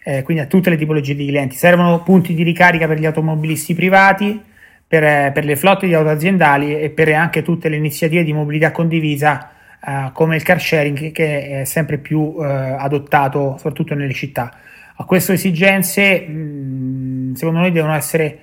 eh, 0.05 0.23
quindi 0.23 0.43
a 0.43 0.47
tutte 0.47 0.69
le 0.71 0.76
tipologie 0.76 1.14
di 1.14 1.26
clienti. 1.26 1.57
Servono 1.57 2.02
punti 2.02 2.35
di 2.35 2.43
ricarica 2.43 2.87
per 2.87 2.99
gli 2.99 3.07
automobilisti 3.07 3.75
privati, 3.75 4.38
per, 4.87 5.02
eh, 5.02 5.31
per 5.33 5.45
le 5.45 5.57
flotte 5.57 5.87
di 5.87 5.95
auto 5.95 6.11
aziendali 6.11 6.78
e 6.78 6.90
per 6.90 7.11
anche 7.14 7.43
tutte 7.43 7.69
le 7.71 7.76
iniziative 7.76 8.23
di 8.23 8.33
mobilità 8.35 8.71
condivisa 8.71 9.50
eh, 9.83 10.11
come 10.12 10.37
il 10.37 10.43
car 10.43 10.61
sharing 10.61 11.11
che 11.12 11.61
è 11.61 11.64
sempre 11.64 11.99
più 11.99 12.37
adottato 12.38 13.55
soprattutto 13.57 13.95
nelle 13.95 14.12
città. 14.12 14.55
A 14.97 15.05
queste 15.05 15.33
esigenze, 15.33 16.21
mh, 16.21 16.33
mm, 16.33 17.35
secondo 17.35 17.61
noi, 17.61 17.73
devono 17.73 17.95
essere, 17.95 18.40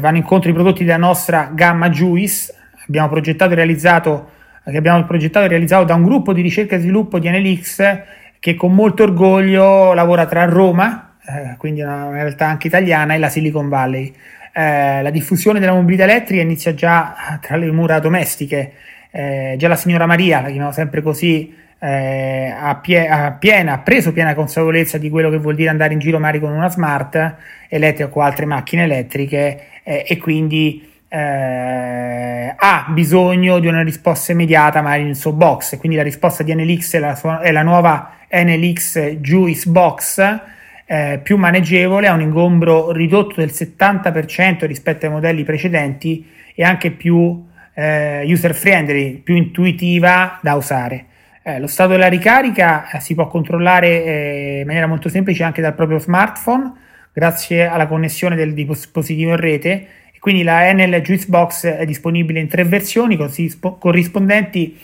vanno 0.00 0.16
incontro 0.16 0.48
i 0.48 0.54
prodotti 0.54 0.84
della 0.84 0.96
nostra 0.96 1.50
gamma 1.52 1.90
Juice. 1.90 2.54
Abbiamo 2.86 3.08
progettato 3.08 3.52
e 3.52 3.54
realizzato 3.56 4.36
che 4.70 4.76
abbiamo 4.76 5.04
progettato 5.04 5.46
e 5.46 5.48
realizzato 5.48 5.84
da 5.84 5.94
un 5.94 6.04
gruppo 6.04 6.32
di 6.32 6.42
ricerca 6.42 6.76
e 6.76 6.80
sviluppo 6.80 7.18
di 7.18 7.28
NLX 7.28 8.02
che 8.38 8.54
con 8.54 8.74
molto 8.74 9.02
orgoglio 9.02 9.92
lavora 9.94 10.26
tra 10.26 10.44
Roma, 10.44 11.16
eh, 11.26 11.56
quindi 11.56 11.80
una, 11.80 12.10
realtà 12.10 12.46
anche 12.46 12.68
italiana, 12.68 13.14
e 13.14 13.18
la 13.18 13.28
Silicon 13.28 13.68
Valley. 13.68 14.12
Eh, 14.52 15.02
la 15.02 15.10
diffusione 15.10 15.60
della 15.60 15.72
mobilità 15.72 16.04
elettrica 16.04 16.42
inizia 16.42 16.74
già 16.74 17.38
tra 17.40 17.56
le 17.56 17.70
mura 17.70 17.98
domestiche. 17.98 18.72
Eh, 19.10 19.54
già 19.58 19.68
la 19.68 19.76
signora 19.76 20.06
Maria, 20.06 20.40
la 20.40 20.48
chiamiamo 20.48 20.72
sempre 20.72 21.02
così, 21.02 21.54
eh, 21.80 22.52
ha, 22.56 22.76
pie- 22.76 23.08
ha, 23.08 23.32
piena, 23.32 23.74
ha 23.74 23.78
preso 23.78 24.12
piena 24.12 24.34
consapevolezza 24.34 24.98
di 24.98 25.10
quello 25.10 25.30
che 25.30 25.38
vuol 25.38 25.54
dire 25.54 25.70
andare 25.70 25.92
in 25.92 26.00
giro 26.00 26.18
magari 26.18 26.40
con 26.40 26.50
una 26.50 26.68
smart 26.68 27.36
elettrica 27.68 28.10
o 28.12 28.20
altre 28.20 28.46
macchine 28.46 28.82
elettriche 28.82 29.60
eh, 29.84 30.04
e 30.06 30.16
quindi 30.18 30.87
eh, 31.08 32.54
ha 32.56 32.86
bisogno 32.90 33.58
di 33.58 33.66
una 33.66 33.82
risposta 33.82 34.32
immediata 34.32 34.82
magari 34.82 35.04
nel 35.04 35.16
suo 35.16 35.32
box 35.32 35.78
quindi 35.78 35.96
la 35.96 36.02
risposta 36.02 36.42
di 36.42 36.54
NLX 36.54 36.96
è 36.96 36.98
la, 36.98 37.14
sua, 37.14 37.40
è 37.40 37.50
la 37.50 37.62
nuova 37.62 38.12
NLX 38.30 39.16
Juice 39.16 39.70
Box 39.70 40.40
eh, 40.90 41.20
più 41.22 41.36
maneggevole, 41.36 42.06
ha 42.06 42.14
un 42.14 42.22
ingombro 42.22 42.92
ridotto 42.92 43.34
del 43.36 43.50
70% 43.50 44.64
rispetto 44.64 45.04
ai 45.04 45.12
modelli 45.12 45.44
precedenti 45.44 46.26
e 46.54 46.64
anche 46.64 46.90
più 46.92 47.46
eh, 47.74 48.24
user 48.24 48.54
friendly, 48.54 49.18
più 49.18 49.36
intuitiva 49.36 50.38
da 50.40 50.54
usare. 50.54 51.04
Eh, 51.42 51.60
lo 51.60 51.66
stato 51.66 51.90
della 51.90 52.08
ricarica 52.08 52.90
eh, 52.90 53.00
si 53.00 53.14
può 53.14 53.28
controllare 53.28 54.04
eh, 54.04 54.58
in 54.60 54.66
maniera 54.66 54.86
molto 54.86 55.10
semplice 55.10 55.44
anche 55.44 55.60
dal 55.60 55.74
proprio 55.74 55.98
smartphone 55.98 56.72
grazie 57.12 57.66
alla 57.66 57.86
connessione 57.86 58.34
del 58.34 58.54
dispositivo 58.54 59.30
in 59.30 59.36
rete 59.36 59.86
quindi 60.20 60.42
la 60.42 60.68
Enel 60.68 61.00
Juice 61.00 61.26
Box 61.28 61.66
è 61.66 61.84
disponibile 61.84 62.40
in 62.40 62.48
tre 62.48 62.64
versioni 62.64 63.18
corrispondenti 63.78 64.78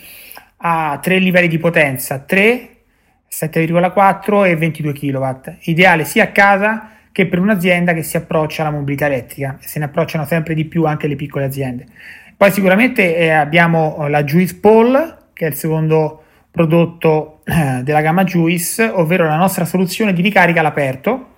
a 0.57 0.99
tre 1.01 1.19
livelli 1.19 1.47
di 1.47 1.57
potenza, 1.57 2.19
3, 2.19 2.69
7,4 3.29 4.45
e 4.45 4.55
22 4.55 4.93
kW, 4.93 5.29
ideale 5.63 6.05
sia 6.05 6.23
a 6.23 6.27
casa 6.27 6.89
che 7.11 7.27
per 7.27 7.39
un'azienda 7.39 7.93
che 7.93 8.03
si 8.03 8.17
approccia 8.17 8.61
alla 8.61 8.71
mobilità 8.71 9.05
elettrica 9.05 9.57
se 9.61 9.79
ne 9.79 9.85
approcciano 9.85 10.25
sempre 10.25 10.53
di 10.53 10.65
più 10.65 10.85
anche 10.85 11.07
le 11.07 11.15
piccole 11.15 11.45
aziende. 11.45 11.85
Poi 12.37 12.51
sicuramente 12.51 13.15
eh, 13.15 13.29
abbiamo 13.29 14.07
la 14.09 14.23
Juice 14.23 14.55
Pole, 14.55 15.17
che 15.31 15.45
è 15.45 15.49
il 15.49 15.55
secondo 15.55 16.23
prodotto 16.51 17.41
eh, 17.45 17.81
della 17.83 18.01
gamma 18.01 18.25
Juice, 18.25 18.83
ovvero 18.83 19.25
la 19.25 19.37
nostra 19.37 19.63
soluzione 19.63 20.11
di 20.11 20.21
ricarica 20.21 20.59
all'aperto, 20.59 21.34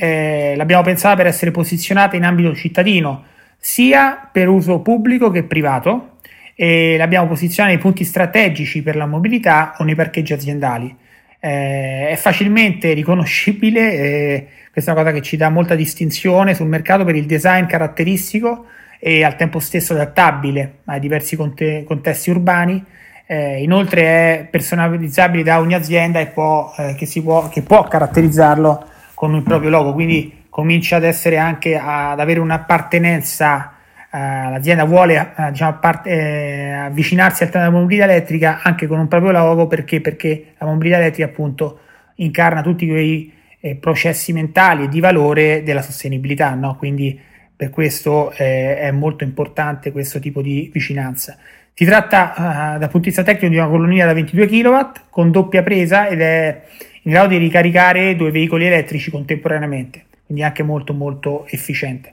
eh, 0.00 0.54
l'abbiamo 0.56 0.84
pensata 0.84 1.16
per 1.16 1.26
essere 1.26 1.50
posizionata 1.50 2.14
in 2.14 2.22
ambito 2.22 2.54
cittadino, 2.54 3.24
sia 3.58 4.28
per 4.30 4.46
uso 4.48 4.78
pubblico 4.78 5.28
che 5.30 5.42
privato, 5.42 6.18
e 6.54 6.96
l'abbiamo 6.96 7.26
posizionata 7.26 7.74
nei 7.74 7.82
punti 7.82 8.04
strategici 8.04 8.80
per 8.82 8.94
la 8.94 9.06
mobilità 9.06 9.74
o 9.78 9.84
nei 9.84 9.96
parcheggi 9.96 10.32
aziendali. 10.32 10.94
Eh, 11.40 12.10
è 12.10 12.16
facilmente 12.16 12.92
riconoscibile, 12.92 13.92
eh, 13.92 14.46
questa 14.72 14.92
è 14.92 14.94
una 14.94 15.02
cosa 15.02 15.14
che 15.14 15.22
ci 15.22 15.36
dà 15.36 15.50
molta 15.50 15.74
distinzione 15.74 16.54
sul 16.54 16.68
mercato 16.68 17.04
per 17.04 17.16
il 17.16 17.26
design 17.26 17.66
caratteristico 17.66 18.66
e 19.00 19.24
al 19.24 19.34
tempo 19.34 19.58
stesso 19.58 19.94
adattabile 19.94 20.78
ai 20.84 21.00
diversi 21.00 21.34
conte- 21.34 21.82
contesti 21.84 22.30
urbani. 22.30 22.84
Eh, 23.26 23.62
inoltre 23.62 24.02
è 24.02 24.46
personalizzabile 24.48 25.42
da 25.42 25.58
ogni 25.58 25.74
azienda 25.74 26.24
può, 26.26 26.72
eh, 26.78 26.94
che, 26.96 27.08
può, 27.20 27.48
che 27.48 27.62
può 27.62 27.82
caratterizzarlo 27.82 28.87
con 29.18 29.34
il 29.34 29.42
proprio 29.42 29.68
logo, 29.68 29.94
quindi 29.94 30.44
comincia 30.48 30.94
ad 30.94 31.02
essere 31.02 31.38
anche 31.38 31.76
ad 31.76 32.20
avere 32.20 32.38
un'appartenenza. 32.38 33.72
Uh, 34.10 34.16
l'azienda 34.16 34.84
vuole 34.84 35.32
uh, 35.36 35.50
diciamo, 35.50 35.78
part- 35.80 36.06
eh, 36.06 36.70
avvicinarsi 36.70 37.42
al 37.42 37.50
tema 37.50 37.64
della 37.64 37.76
mobilità 37.76 38.04
elettrica 38.04 38.60
anche 38.62 38.86
con 38.86 39.00
un 39.00 39.08
proprio 39.08 39.32
logo 39.32 39.66
perché, 39.66 40.00
perché 40.00 40.54
la 40.56 40.66
mobilità 40.66 40.98
elettrica 40.98 41.28
appunto 41.28 41.80
incarna 42.14 42.62
tutti 42.62 42.86
quei 42.86 43.32
eh, 43.58 43.74
processi 43.74 44.32
mentali 44.32 44.84
e 44.84 44.88
di 44.88 45.00
valore 45.00 45.64
della 45.64 45.82
sostenibilità, 45.82 46.54
no? 46.54 46.76
quindi 46.76 47.18
per 47.56 47.70
questo 47.70 48.30
eh, 48.36 48.78
è 48.78 48.92
molto 48.92 49.24
importante 49.24 49.90
questo 49.90 50.20
tipo 50.20 50.42
di 50.42 50.70
vicinanza. 50.72 51.36
Si 51.74 51.84
tratta 51.84 52.34
uh, 52.36 52.78
dal 52.78 52.88
punto 52.88 52.98
di 52.98 53.06
vista 53.06 53.24
tecnico 53.24 53.48
di 53.48 53.56
una 53.56 53.68
colonnina 53.68 54.06
da 54.06 54.12
22 54.12 54.46
kW 54.46 54.76
con 55.10 55.32
doppia 55.32 55.64
presa 55.64 56.06
ed 56.06 56.20
è 56.20 56.62
in 57.08 57.14
grado 57.14 57.28
di 57.28 57.38
ricaricare 57.38 58.14
due 58.16 58.30
veicoli 58.30 58.66
elettrici 58.66 59.10
contemporaneamente, 59.10 60.04
quindi 60.26 60.44
anche 60.44 60.62
molto 60.62 60.92
molto 60.92 61.46
efficiente. 61.46 62.12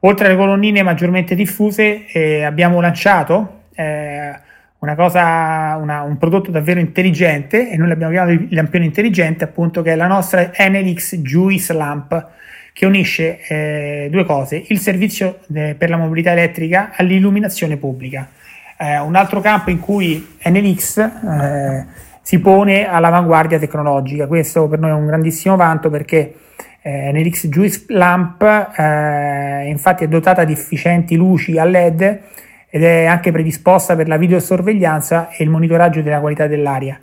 Oltre 0.00 0.26
alle 0.26 0.36
colonnine 0.36 0.84
maggiormente 0.84 1.34
diffuse 1.34 2.06
eh, 2.06 2.44
abbiamo 2.44 2.80
lanciato 2.80 3.62
eh, 3.74 4.32
una 4.78 4.94
cosa, 4.94 5.76
una, 5.80 6.02
un 6.02 6.16
prodotto 6.16 6.52
davvero 6.52 6.78
intelligente 6.78 7.68
e 7.68 7.76
noi 7.76 7.88
l'abbiamo 7.88 8.12
chiamato 8.12 8.32
il 8.34 8.46
lampione 8.50 8.84
intelligente 8.84 9.42
appunto 9.42 9.82
che 9.82 9.92
è 9.92 9.96
la 9.96 10.06
nostra 10.06 10.52
NLX 10.56 11.16
Juice 11.16 11.72
Lamp 11.72 12.26
che 12.72 12.86
unisce 12.86 13.40
eh, 13.48 14.08
due 14.12 14.24
cose, 14.24 14.62
il 14.68 14.78
servizio 14.78 15.40
eh, 15.52 15.74
per 15.76 15.90
la 15.90 15.96
mobilità 15.96 16.30
elettrica 16.30 16.92
all'illuminazione 16.94 17.78
pubblica. 17.78 18.28
Eh, 18.78 18.98
un 19.00 19.16
altro 19.16 19.40
campo 19.40 19.70
in 19.70 19.80
cui 19.80 20.36
NLX 20.44 20.98
eh, 20.98 22.04
si 22.26 22.40
pone 22.40 22.88
all'avanguardia 22.88 23.56
tecnologica. 23.56 24.26
Questo 24.26 24.66
per 24.66 24.80
noi 24.80 24.90
è 24.90 24.94
un 24.94 25.06
grandissimo 25.06 25.54
vanto 25.54 25.90
perché 25.90 26.34
eh, 26.82 27.12
NLX 27.12 27.46
Juice 27.46 27.84
Lamp 27.86 28.42
eh, 28.42 29.68
infatti 29.68 30.02
è 30.02 30.08
dotata 30.08 30.42
di 30.42 30.52
efficienti 30.52 31.14
luci 31.14 31.56
a 31.56 31.62
LED 31.62 32.20
ed 32.68 32.82
è 32.82 33.04
anche 33.04 33.30
predisposta 33.30 33.94
per 33.94 34.08
la 34.08 34.16
videosorveglianza 34.16 35.28
e 35.30 35.44
il 35.44 35.50
monitoraggio 35.50 36.02
della 36.02 36.18
qualità 36.18 36.48
dell'aria. 36.48 36.98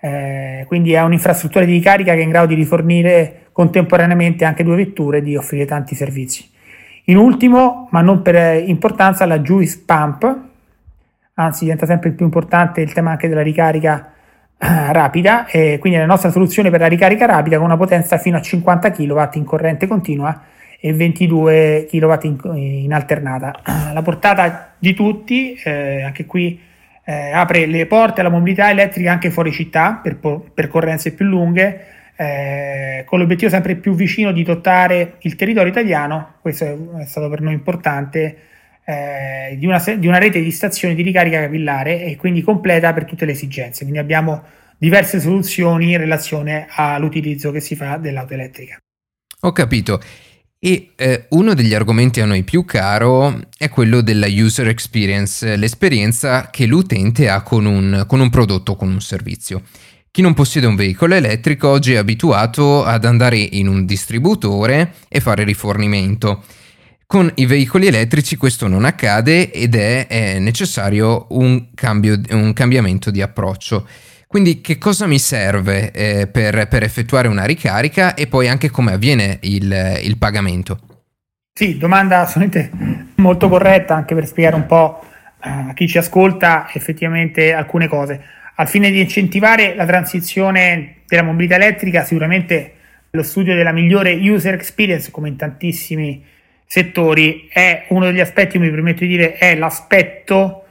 Eh, 0.00 0.64
quindi 0.66 0.92
è 0.92 1.02
un'infrastruttura 1.02 1.64
di 1.64 1.70
ricarica 1.70 2.12
che 2.12 2.18
è 2.18 2.24
in 2.24 2.30
grado 2.30 2.46
di 2.46 2.54
rifornire 2.56 3.42
contemporaneamente 3.52 4.44
anche 4.44 4.64
due 4.64 4.74
vetture 4.74 5.18
e 5.18 5.22
di 5.22 5.36
offrire 5.36 5.66
tanti 5.66 5.94
servizi. 5.94 6.50
In 7.04 7.16
ultimo, 7.16 7.86
ma 7.92 8.00
non 8.00 8.22
per 8.22 8.60
importanza, 8.66 9.24
la 9.24 9.38
Juice 9.38 9.80
Pump, 9.86 10.36
anzi 11.34 11.62
diventa 11.62 11.86
sempre 11.86 12.10
più 12.10 12.24
importante 12.24 12.80
il 12.80 12.92
tema 12.92 13.12
anche 13.12 13.28
della 13.28 13.42
ricarica 13.42 14.08
rapida 14.58 15.46
e 15.46 15.78
quindi 15.80 15.98
la 15.98 16.06
nostra 16.06 16.30
soluzione 16.30 16.70
per 16.70 16.80
la 16.80 16.86
ricarica 16.86 17.26
rapida 17.26 17.56
con 17.56 17.66
una 17.66 17.76
potenza 17.76 18.18
fino 18.18 18.36
a 18.36 18.40
50 18.40 18.90
kW 18.90 19.22
in 19.32 19.44
corrente 19.44 19.86
continua 19.86 20.42
e 20.80 20.92
22 20.92 21.86
kW 21.90 22.14
in, 22.22 22.38
in 22.54 22.92
alternata. 22.92 23.54
La 23.92 24.02
portata 24.02 24.74
di 24.78 24.94
tutti, 24.94 25.54
eh, 25.54 26.02
anche 26.02 26.26
qui 26.26 26.60
eh, 27.04 27.30
apre 27.32 27.66
le 27.66 27.86
porte 27.86 28.20
alla 28.20 28.30
mobilità 28.30 28.70
elettrica 28.70 29.10
anche 29.10 29.30
fuori 29.30 29.52
città 29.52 30.00
per 30.02 30.18
percorrenze 30.52 31.12
più 31.14 31.24
lunghe, 31.24 31.86
eh, 32.16 33.04
con 33.06 33.18
l'obiettivo 33.18 33.50
sempre 33.50 33.76
più 33.76 33.94
vicino 33.94 34.30
di 34.32 34.44
toccare 34.44 35.14
il 35.20 35.34
territorio 35.36 35.70
italiano, 35.70 36.34
questo 36.40 36.64
è, 36.64 36.76
è 37.02 37.04
stato 37.06 37.28
per 37.28 37.40
noi 37.40 37.54
importante 37.54 38.36
eh, 38.84 39.56
di, 39.58 39.66
una, 39.66 39.82
di, 39.96 40.06
una, 40.06 40.18
rete 40.18 40.40
di 40.40 40.50
stazioni 40.50 40.94
di 40.94 41.02
ricarica 41.02 41.40
capillare 41.40 42.04
e 42.04 42.16
quindi 42.16 42.42
completa 42.42 42.92
per 42.92 43.04
tutte 43.04 43.24
le 43.24 43.32
esigenze. 43.32 43.82
Quindi 43.82 43.98
abbiamo 43.98 44.42
diverse 44.78 45.20
soluzioni 45.20 45.92
in 45.92 45.98
relazione 45.98 46.66
all'utilizzo 46.68 47.50
che 47.50 47.60
si 47.60 47.76
fa 47.76 47.96
dell'auto 47.96 48.34
elettrica. 48.34 48.78
Ho 49.40 49.52
capito. 49.52 50.00
E 50.58 50.92
eh, 50.96 51.26
uno 51.30 51.52
degli 51.52 51.74
argomenti 51.74 52.22
a 52.22 52.24
noi 52.24 52.42
più 52.42 52.64
caro 52.64 53.48
è 53.58 53.68
quello 53.68 54.00
della 54.00 54.28
user 54.28 54.68
experience, 54.68 55.56
l'esperienza 55.56 56.48
che 56.50 56.64
l'utente 56.64 57.28
ha 57.28 57.42
con 57.42 57.66
un, 57.66 58.04
con 58.06 58.20
un 58.20 58.30
prodotto 58.30 58.74
con 58.74 58.88
un 58.88 59.00
servizio. 59.02 59.62
Chi 60.10 60.22
non 60.22 60.32
possiede 60.32 60.66
un 60.66 60.76
veicolo 60.76 61.14
elettrico 61.14 61.68
oggi 61.68 61.92
è 61.92 61.96
abituato 61.96 62.84
ad 62.84 63.04
andare 63.04 63.36
in 63.36 63.66
un 63.66 63.84
distributore 63.84 64.94
e 65.08 65.20
fare 65.20 65.44
rifornimento. 65.44 66.44
Con 67.06 67.30
i 67.34 67.46
veicoli 67.46 67.86
elettrici 67.86 68.36
questo 68.36 68.66
non 68.66 68.84
accade 68.84 69.50
ed 69.52 69.74
è, 69.74 70.06
è 70.06 70.38
necessario 70.38 71.26
un, 71.30 71.68
cambio, 71.74 72.20
un 72.30 72.52
cambiamento 72.52 73.10
di 73.10 73.20
approccio. 73.20 73.86
Quindi 74.26 74.60
che 74.60 74.78
cosa 74.78 75.06
mi 75.06 75.18
serve 75.18 75.92
eh, 75.92 76.26
per, 76.26 76.66
per, 76.66 76.82
effettuare 76.82 77.28
una 77.28 77.44
ricarica 77.44 78.14
e 78.14 78.26
poi 78.26 78.48
anche 78.48 78.68
come 78.68 78.92
avviene 78.92 79.38
il, 79.42 80.00
il 80.02 80.18
pagamento? 80.18 80.80
Sì, 81.52 81.78
domanda 81.78 82.22
assolutamente 82.22 83.12
molto 83.16 83.48
corretta 83.48 83.94
anche 83.94 84.14
per 84.14 84.26
spiegare 84.26 84.56
un 84.56 84.66
po' 84.66 85.04
a 85.38 85.72
chi 85.74 85.86
ci 85.86 85.98
ascolta 85.98 86.68
effettivamente 86.72 87.52
alcune 87.52 87.86
cose. 87.86 88.20
Al 88.56 88.68
fine 88.68 88.90
di 88.90 89.00
incentivare 89.00 89.74
la 89.76 89.86
transizione 89.86 91.02
della 91.06 91.22
mobilità 91.22 91.54
elettrica, 91.56 92.02
sicuramente 92.02 92.72
lo 93.10 93.22
studio 93.22 93.54
della 93.54 93.72
migliore 93.72 94.14
user 94.14 94.54
experience, 94.54 95.10
come 95.12 95.28
in 95.28 95.36
tantissimi 95.36 96.24
settori, 96.66 97.48
è 97.52 97.86
uno 97.88 98.06
degli 98.06 98.20
aspetti, 98.20 98.58
mi 98.58 98.70
permetto 98.70 99.00
di 99.00 99.08
dire, 99.08 99.34
è 99.34 99.54
l'aspetto 99.54 100.64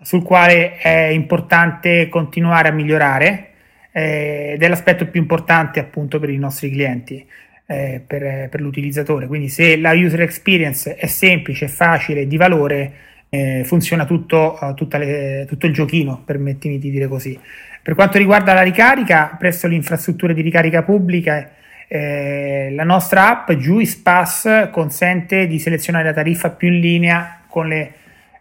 sul 0.00 0.22
quale 0.22 0.76
è 0.76 1.08
importante 1.08 2.08
continuare 2.08 2.68
a 2.68 2.72
migliorare 2.72 3.48
eh, 3.92 4.52
ed 4.54 4.62
è 4.62 4.68
l'aspetto 4.68 5.06
più 5.06 5.20
importante 5.20 5.80
appunto 5.80 6.20
per 6.20 6.30
i 6.30 6.38
nostri 6.38 6.70
clienti, 6.70 7.26
eh, 7.66 8.00
per, 8.06 8.48
per, 8.48 8.60
l'utilizzatore. 8.60 9.26
Quindi 9.26 9.48
se 9.48 9.76
la 9.76 9.92
user 9.92 10.20
experience 10.20 10.94
è 10.94 11.06
semplice, 11.06 11.68
facile, 11.68 12.26
di 12.26 12.36
valore, 12.36 12.92
eh, 13.28 13.62
funziona 13.64 14.04
tutto, 14.04 14.58
le, 14.92 15.44
tutto 15.48 15.66
il 15.66 15.72
giochino, 15.72 16.22
permettimi 16.24 16.78
di 16.78 16.90
dire 16.90 17.08
così. 17.08 17.38
Per 17.82 17.94
quanto 17.94 18.18
riguarda 18.18 18.52
la 18.52 18.62
ricarica, 18.62 19.34
presso 19.38 19.66
le 19.66 19.74
infrastrutture 19.74 20.34
di 20.34 20.42
ricarica 20.42 20.82
pubblica, 20.82 21.50
eh, 21.88 22.70
la 22.72 22.84
nostra 22.84 23.30
app 23.30 23.50
Juice 23.52 24.00
Pass 24.02 24.70
consente 24.70 25.46
di 25.46 25.58
selezionare 25.58 26.04
la 26.04 26.12
tariffa 26.12 26.50
più 26.50 26.68
in 26.68 26.80
linea 26.80 27.40
con 27.48 27.66
le 27.66 27.92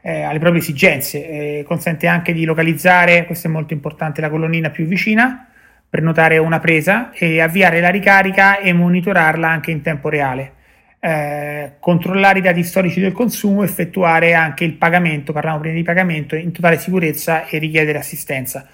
eh, 0.07 0.21
alle 0.21 0.39
proprie 0.39 0.61
esigenze, 0.61 1.27
eh, 1.27 1.63
consente 1.67 2.07
anche 2.07 2.31
di 2.31 2.45
localizzare, 2.45 3.25
questo 3.25 3.47
è 3.47 3.51
molto 3.51 3.73
importante, 3.73 4.21
la 4.21 4.29
colonnina 4.29 4.69
più 4.69 4.85
vicina, 4.85 5.49
prenotare 5.89 6.37
una 6.37 6.59
presa 6.59 7.11
e 7.11 7.41
avviare 7.41 7.81
la 7.81 7.89
ricarica 7.89 8.57
e 8.59 8.71
monitorarla 8.71 9.49
anche 9.49 9.71
in 9.71 9.81
tempo 9.81 10.07
reale. 10.07 10.53
Eh, 11.01 11.73
controllare 11.81 12.39
i 12.39 12.41
dati 12.41 12.63
storici 12.63 13.01
del 13.01 13.11
consumo, 13.11 13.63
effettuare 13.63 14.33
anche 14.33 14.63
il 14.63 14.75
pagamento, 14.75 15.33
parliamo 15.33 15.59
prima 15.59 15.75
di 15.75 15.83
pagamento, 15.83 16.37
in 16.37 16.53
totale 16.53 16.77
sicurezza 16.77 17.45
e 17.45 17.57
richiedere 17.57 17.97
assistenza. 17.97 18.65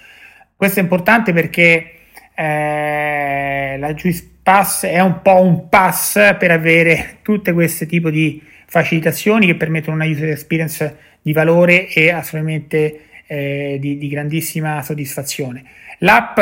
Questo 0.56 0.80
è 0.80 0.84
importante 0.84 1.34
perché 1.34 1.94
eh, 2.35 3.77
la 3.77 3.93
Juice 3.93 4.29
Pass 4.41 4.85
è 4.85 4.99
un 4.99 5.21
po' 5.21 5.41
un 5.41 5.69
pass 5.69 6.35
per 6.37 6.51
avere 6.51 7.17
tutte 7.21 7.53
queste 7.53 7.85
tipi 7.85 8.11
di 8.11 8.41
facilitazioni 8.65 9.45
che 9.45 9.55
permettono 9.55 9.95
una 9.95 10.05
user 10.05 10.29
experience 10.29 10.97
di 11.21 11.31
valore 11.31 11.87
e 11.87 12.09
assolutamente 12.09 13.05
eh, 13.27 13.77
di, 13.79 13.97
di, 13.97 14.07
grandissima 14.07 14.81
soddisfazione. 14.81 15.63
L'app 15.99 16.39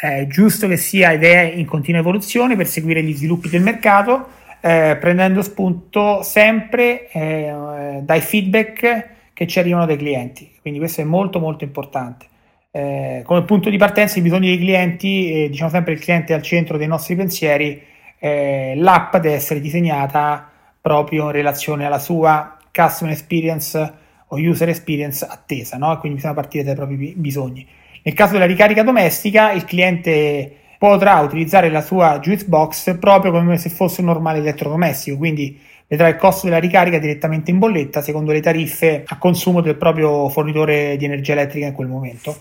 è 0.00 0.26
giusto 0.28 0.68
che 0.68 0.76
sia 0.76 1.12
ed 1.12 1.24
è 1.24 1.40
in 1.40 1.66
continua 1.66 2.00
evoluzione 2.00 2.54
per 2.54 2.66
seguire 2.66 3.02
gli 3.02 3.14
sviluppi 3.14 3.48
del 3.48 3.62
mercato, 3.62 4.28
eh, 4.60 4.96
prendendo 5.00 5.42
spunto 5.42 6.22
sempre 6.22 7.10
eh, 7.10 8.00
dai 8.02 8.20
feedback 8.20 9.08
che 9.32 9.46
ci 9.46 9.58
arrivano 9.58 9.86
dai 9.86 9.96
clienti. 9.96 10.52
Quindi 10.60 10.78
questo 10.78 11.00
è 11.00 11.04
molto 11.04 11.40
molto 11.40 11.64
importante. 11.64 12.26
Eh, 12.72 13.22
come 13.24 13.42
punto 13.44 13.68
di 13.68 13.76
partenza 13.78 14.18
i 14.18 14.22
bisogni 14.22 14.46
dei 14.48 14.58
clienti, 14.58 15.48
diciamo 15.50 15.70
sempre 15.70 15.92
il 15.94 15.98
cliente 15.98 16.32
è 16.32 16.36
al 16.36 16.42
centro 16.42 16.76
dei 16.76 16.86
nostri 16.86 17.16
pensieri, 17.16 17.82
eh, 18.18 18.74
l'app 18.76 19.16
deve 19.16 19.34
essere 19.34 19.60
disegnata 19.60 20.48
proprio 20.80 21.24
in 21.24 21.32
relazione 21.32 21.84
alla 21.84 21.98
sua 21.98 22.56
customer 22.72 23.12
experience 23.12 23.92
o 24.28 24.36
user 24.36 24.68
experience 24.68 25.26
attesa, 25.28 25.76
no? 25.78 25.98
quindi 25.98 26.18
bisogna 26.18 26.34
partire 26.34 26.62
dai 26.62 26.74
propri 26.76 27.14
bisogni. 27.16 27.66
Nel 28.02 28.14
caso 28.14 28.34
della 28.34 28.46
ricarica 28.46 28.82
domestica, 28.84 29.50
il 29.52 29.64
cliente 29.64 30.54
potrà 30.78 31.18
utilizzare 31.20 31.68
la 31.70 31.82
sua 31.82 32.20
juice 32.20 32.46
box 32.46 32.96
proprio 32.98 33.32
come 33.32 33.58
se 33.58 33.68
fosse 33.68 34.00
un 34.00 34.06
normale 34.06 34.38
elettrodomestico, 34.38 35.16
quindi 35.16 35.58
vedrà 35.88 36.06
il 36.08 36.16
costo 36.16 36.46
della 36.46 36.60
ricarica 36.60 36.98
direttamente 36.98 37.50
in 37.50 37.58
bolletta 37.58 38.00
secondo 38.00 38.30
le 38.30 38.40
tariffe 38.40 39.02
a 39.06 39.18
consumo 39.18 39.60
del 39.60 39.76
proprio 39.76 40.28
fornitore 40.28 40.96
di 40.96 41.04
energia 41.04 41.32
elettrica 41.32 41.66
in 41.66 41.74
quel 41.74 41.88
momento. 41.88 42.38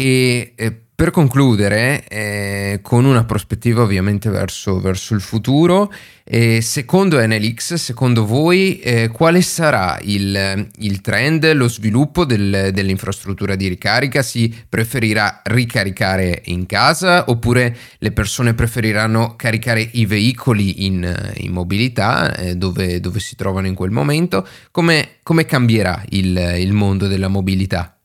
E 0.00 0.52
eh, 0.54 0.80
per 0.98 1.10
concludere, 1.10 2.06
eh, 2.08 2.78
con 2.82 3.04
una 3.04 3.24
prospettiva 3.24 3.82
ovviamente 3.82 4.30
verso, 4.30 4.80
verso 4.80 5.14
il 5.14 5.20
futuro, 5.20 5.92
eh, 6.22 6.60
secondo 6.60 7.24
NLX, 7.24 7.74
secondo 7.74 8.24
voi, 8.24 8.78
eh, 8.78 9.08
quale 9.08 9.42
sarà 9.42 9.98
il, 10.02 10.68
il, 10.78 11.00
trend, 11.00 11.52
lo 11.52 11.68
sviluppo 11.68 12.24
del, 12.24 12.70
dell'infrastruttura 12.72 13.56
di 13.56 13.66
ricarica? 13.66 14.22
Si 14.22 14.52
preferirà 14.68 15.40
ricaricare 15.44 16.42
in 16.46 16.66
casa 16.66 17.24
oppure 17.28 17.76
le 17.98 18.12
persone 18.12 18.54
preferiranno 18.54 19.34
caricare 19.34 19.88
i 19.92 20.06
veicoli 20.06 20.84
in, 20.84 21.32
in 21.38 21.52
mobilità 21.52 22.36
eh, 22.36 22.54
dove, 22.54 23.00
dove, 23.00 23.18
si 23.18 23.34
trovano 23.34 23.66
in 23.66 23.74
quel 23.74 23.90
momento? 23.90 24.46
Come, 24.70 25.18
come 25.24 25.44
cambierà 25.44 26.02
il, 26.10 26.36
il 26.56 26.72
mondo 26.72 27.08
della 27.08 27.28
mobilità? 27.28 27.97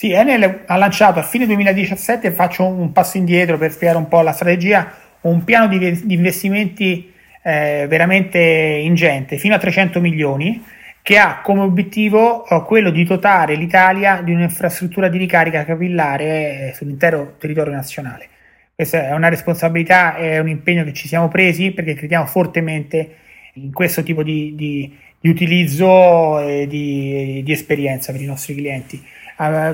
Sì, 0.00 0.12
Enel 0.12 0.62
ha 0.64 0.76
lanciato 0.78 1.18
a 1.18 1.22
fine 1.22 1.44
2017, 1.44 2.30
faccio 2.30 2.64
un 2.64 2.90
passo 2.90 3.18
indietro 3.18 3.58
per 3.58 3.70
spiegare 3.70 3.98
un 3.98 4.08
po' 4.08 4.22
la 4.22 4.32
strategia, 4.32 4.90
un 5.20 5.44
piano 5.44 5.68
di, 5.68 5.78
di 5.78 6.14
investimenti 6.14 7.12
eh, 7.42 7.84
veramente 7.86 8.38
ingente, 8.38 9.36
fino 9.36 9.54
a 9.54 9.58
300 9.58 10.00
milioni, 10.00 10.64
che 11.02 11.18
ha 11.18 11.42
come 11.42 11.60
obiettivo 11.60 12.46
eh, 12.46 12.62
quello 12.64 12.88
di 12.88 13.04
dotare 13.04 13.56
l'Italia 13.56 14.22
di 14.22 14.32
un'infrastruttura 14.32 15.10
di 15.10 15.18
ricarica 15.18 15.66
capillare 15.66 16.24
eh, 16.68 16.72
sull'intero 16.72 17.34
territorio 17.38 17.74
nazionale. 17.74 18.26
Questa 18.74 19.06
è 19.08 19.12
una 19.12 19.28
responsabilità, 19.28 20.16
è 20.16 20.38
un 20.38 20.48
impegno 20.48 20.82
che 20.82 20.94
ci 20.94 21.08
siamo 21.08 21.28
presi 21.28 21.72
perché 21.72 21.92
crediamo 21.92 22.24
fortemente 22.24 23.16
in 23.52 23.70
questo 23.70 24.02
tipo 24.02 24.22
di, 24.22 24.54
di, 24.54 24.96
di 25.20 25.28
utilizzo 25.28 26.40
e 26.40 26.66
di, 26.66 27.42
di 27.44 27.52
esperienza 27.52 28.12
per 28.12 28.22
i 28.22 28.26
nostri 28.26 28.54
clienti 28.54 29.18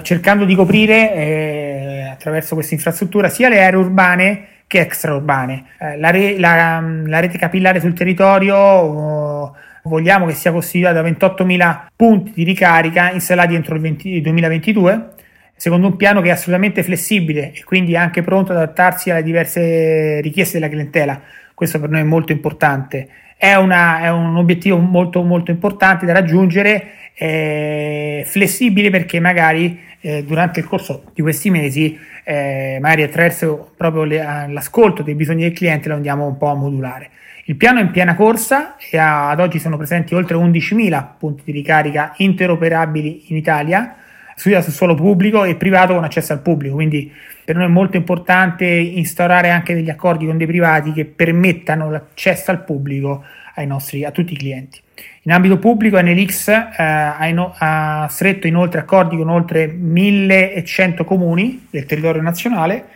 cercando 0.03 0.45
di 0.45 0.55
coprire 0.55 1.13
eh, 1.13 2.09
attraverso 2.13 2.55
questa 2.55 2.75
infrastruttura 2.75 3.29
sia 3.29 3.49
le 3.49 3.65
aree 3.65 3.79
urbane 3.79 4.47
che 4.67 4.81
extraurbane. 4.81 5.65
Eh, 5.79 5.99
la, 5.99 6.11
re, 6.11 6.39
la, 6.39 6.81
la, 6.81 7.21
rete 7.21 7.39
capillare 7.39 7.81
sul 7.81 7.93
territorio 7.93 8.57
oh, 8.57 9.57
vogliamo 9.83 10.27
che 10.27 10.35
sia 10.35 10.53
costituita 10.53 10.93
da 10.93 11.03
28.000 11.03 11.87
punti 11.97 12.33
di 12.35 12.45
ricarica 12.45 13.11
installati 13.11 13.55
entro 13.55 13.75
il 13.75 13.81
20, 13.81 14.21
2022 14.21 15.11
secondo 15.57 15.87
un 15.87 15.97
piano 15.97 16.21
che 16.21 16.29
è 16.29 16.33
assolutamente 16.33 16.83
flessibile 16.83 17.53
e 17.53 17.65
quindi 17.65 17.97
anche 17.97 18.23
pronto 18.23 18.53
ad 18.53 18.59
adattarsi 18.59 19.11
alle 19.11 19.23
diverse 19.23 20.21
richieste 20.21 20.59
della 20.59 20.71
clientela. 20.71 21.21
Questo 21.57 21.81
per 21.81 21.89
noi 21.89 22.01
è 22.01 22.05
molto 22.05 22.33
importante. 22.33 23.09
È, 23.35 23.55
una, 23.55 24.01
è 24.01 24.11
un 24.11 24.37
obiettivo 24.37 24.77
molto, 24.77 25.23
molto 25.23 25.51
importante 25.51 26.05
da 26.05 26.13
raggiungere 26.13 26.89
eh, 27.15 28.25
flessibile 28.27 28.91
perché 28.91 29.21
magari 29.21 29.81
eh, 30.03 30.23
durante 30.23 30.61
il 30.61 30.67
corso 30.67 31.05
di 31.15 31.23
questi 31.23 31.49
mesi, 31.49 31.99
eh, 32.25 32.77
magari 32.79 33.05
attraverso 33.05 33.73
proprio 33.75 34.05
le, 34.05 34.19
l'ascolto 34.51 35.03
dei 35.03 35.15
bisogni 35.15 35.45
del 35.45 35.55
cliente, 35.55 35.89
lo 35.89 35.95
andiamo 35.95 36.27
un 36.27 36.37
po' 36.37 36.49
a 36.49 36.55
modulare. 36.55 37.09
Il 37.47 37.57
piano 37.57 37.79
è 37.79 37.83
in 37.85 37.91
piena 37.91 38.15
corsa 38.15 38.77
e 38.77 38.99
ad 38.99 39.41
oggi 39.41 39.59
sono 39.59 39.79
presenti 39.79 40.15
oltre 40.15 40.37
11.000 40.37 41.07
punti 41.19 41.43
di 41.47 41.53
ricarica 41.53 42.13
interoperabili 42.19 43.25
in 43.29 43.37
Italia, 43.37 43.97
sia 44.37 44.61
sul 44.61 44.75
suolo 44.75 44.95
pubblico 44.95 45.45
e 45.45 45.57
privato 45.57 45.95
con 45.95 46.05
accesso 46.05 46.35
al 46.35 46.43
pubblico. 46.43 46.75
Quindi 46.75 47.11
per 47.43 47.57
noi 47.57 47.65
è 47.65 47.69
molto 47.69 47.97
importante 47.97 48.67
instaurare 48.67 49.49
anche 49.49 49.73
degli 49.73 49.89
accordi 49.89 50.27
con 50.27 50.37
dei 50.37 50.47
privati 50.47 50.93
che 50.93 51.07
permettano 51.07 51.91
l'accesso 51.91 52.51
al 52.51 52.63
pubblico 52.63 53.25
nostri, 53.65 54.05
a 54.05 54.11
tutti 54.11 54.35
i 54.35 54.37
clienti. 54.37 54.79
In 55.23 55.33
ambito 55.33 55.59
pubblico 55.59 55.99
NLX 55.99 56.49
eh, 56.49 56.65
ha, 56.77 57.27
in, 57.27 57.39
ha, 57.39 58.07
stretto 58.11 58.47
inoltre 58.47 58.81
accordi 58.81 59.17
con 59.17 59.31
oltre 59.31 59.67
1100 59.69 61.05
comuni 61.05 61.67
del 61.71 61.87
territorio 61.87 62.21
nazionale, 62.21 62.89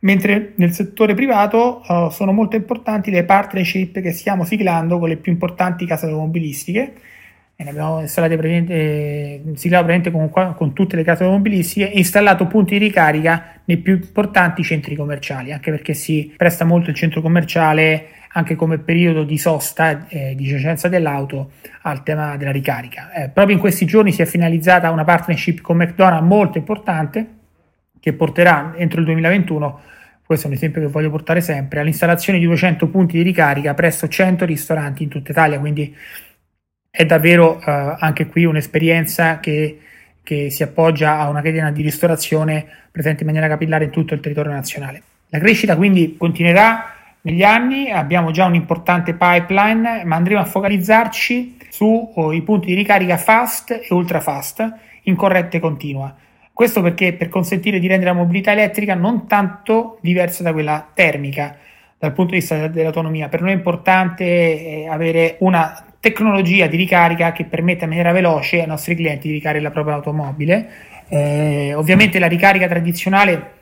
mentre 0.00 0.52
nel 0.56 0.72
settore 0.72 1.14
privato 1.14 1.82
eh, 1.82 2.08
sono 2.10 2.32
molto 2.32 2.56
importanti 2.56 3.12
le 3.12 3.22
partnership 3.22 4.00
che 4.00 4.12
stiamo 4.12 4.44
siglando 4.44 4.98
con 4.98 5.08
le 5.08 5.16
più 5.16 5.30
importanti 5.30 5.86
case 5.86 6.06
automobilistiche 6.06 6.92
e 7.60 7.64
ne 7.64 7.70
abbiamo 7.70 8.00
installate 8.02 8.36
praticamente, 8.36 9.42
praticamente 9.42 10.10
con, 10.12 10.30
con, 10.30 10.72
tutte 10.72 10.94
le 10.94 11.02
case 11.02 11.24
automobilistiche 11.24 11.90
e 11.90 11.98
installato 11.98 12.46
punti 12.46 12.78
di 12.78 12.84
ricarica 12.84 13.60
nei 13.64 13.78
più 13.78 13.94
importanti 13.94 14.62
centri 14.62 14.94
commerciali, 14.94 15.50
anche 15.52 15.72
perché 15.72 15.92
si 15.92 16.32
presta 16.36 16.64
molto 16.64 16.90
il 16.90 16.94
centro 16.94 17.20
commerciale 17.20 18.10
anche 18.34 18.54
come 18.54 18.78
periodo 18.78 19.24
di 19.24 19.36
sosta 19.38 20.06
e 20.06 20.30
eh, 20.30 20.34
di 20.36 20.44
giacenza 20.44 20.86
dell'auto 20.86 21.50
al 21.82 22.04
tema 22.04 22.36
della 22.36 22.52
ricarica. 22.52 23.10
Eh, 23.10 23.28
proprio 23.28 23.56
in 23.56 23.60
questi 23.60 23.86
giorni 23.86 24.12
si 24.12 24.22
è 24.22 24.24
finalizzata 24.24 24.92
una 24.92 25.02
partnership 25.02 25.60
con 25.60 25.78
McDonald's 25.78 26.28
molto 26.28 26.58
importante 26.58 27.26
che 27.98 28.12
porterà 28.12 28.74
entro 28.76 29.00
il 29.00 29.06
2021 29.06 29.80
questo 30.28 30.46
è 30.46 30.50
un 30.50 30.56
esempio 30.56 30.82
che 30.82 30.88
voglio 30.88 31.08
portare 31.08 31.40
sempre, 31.40 31.80
all'installazione 31.80 32.38
di 32.38 32.44
200 32.44 32.86
punti 32.88 33.16
di 33.16 33.22
ricarica 33.22 33.72
presso 33.72 34.06
100 34.06 34.44
ristoranti 34.44 35.02
in 35.02 35.08
tutta 35.08 35.30
Italia, 35.30 35.58
quindi 35.58 35.96
è 36.98 37.06
davvero 37.06 37.60
eh, 37.60 37.94
anche 37.96 38.26
qui 38.26 38.44
un'esperienza 38.44 39.38
che, 39.38 39.78
che, 40.20 40.50
si 40.50 40.64
appoggia 40.64 41.20
a 41.20 41.28
una 41.28 41.42
catena 41.42 41.70
di 41.70 41.80
ristorazione 41.80 42.66
presente 42.90 43.20
in 43.20 43.26
maniera 43.26 43.46
capillare 43.46 43.84
in 43.84 43.90
tutto 43.90 44.14
il 44.14 44.20
territorio 44.20 44.50
nazionale. 44.50 45.02
La 45.28 45.38
crescita 45.38 45.76
quindi 45.76 46.16
continuerà 46.18 46.92
negli 47.20 47.44
anni, 47.44 47.92
abbiamo 47.92 48.32
già 48.32 48.46
un 48.46 48.56
importante 48.56 49.14
pipeline, 49.14 50.02
ma 50.04 50.16
andremo 50.16 50.40
a 50.40 50.44
focalizzarci 50.44 51.58
sui 51.68 52.08
oh, 52.14 52.42
punti 52.42 52.66
di 52.66 52.74
ricarica 52.74 53.16
fast 53.16 53.70
e 53.70 53.86
ultra 53.90 54.18
fast 54.18 54.68
in 55.02 55.14
corrente 55.14 55.60
continua. 55.60 56.12
Questo 56.52 56.82
perché 56.82 57.12
per 57.12 57.28
consentire 57.28 57.78
di 57.78 57.86
rendere 57.86 58.10
la 58.10 58.16
mobilità 58.16 58.50
elettrica 58.50 58.96
non 58.96 59.28
tanto 59.28 59.98
diversa 60.00 60.42
da 60.42 60.52
quella 60.52 60.84
termica 60.92 61.58
dal 61.96 62.12
punto 62.12 62.32
di 62.32 62.40
vista 62.40 62.66
dell'autonomia. 62.66 63.28
Per 63.28 63.40
noi 63.40 63.52
è 63.52 63.54
importante 63.54 64.24
eh, 64.24 64.88
avere 64.88 65.36
una 65.38 65.84
tecnologia 66.00 66.66
di 66.66 66.76
ricarica 66.76 67.32
che 67.32 67.44
permetta 67.44 67.84
in 67.84 67.90
maniera 67.90 68.12
veloce 68.12 68.60
ai 68.60 68.66
nostri 68.66 68.94
clienti 68.94 69.28
di 69.28 69.34
ricaricare 69.34 69.60
la 69.60 69.70
propria 69.70 69.94
automobile. 69.94 70.68
Eh, 71.08 71.72
ovviamente 71.74 72.18
la 72.18 72.28
ricarica 72.28 72.68
tradizionale, 72.68 73.52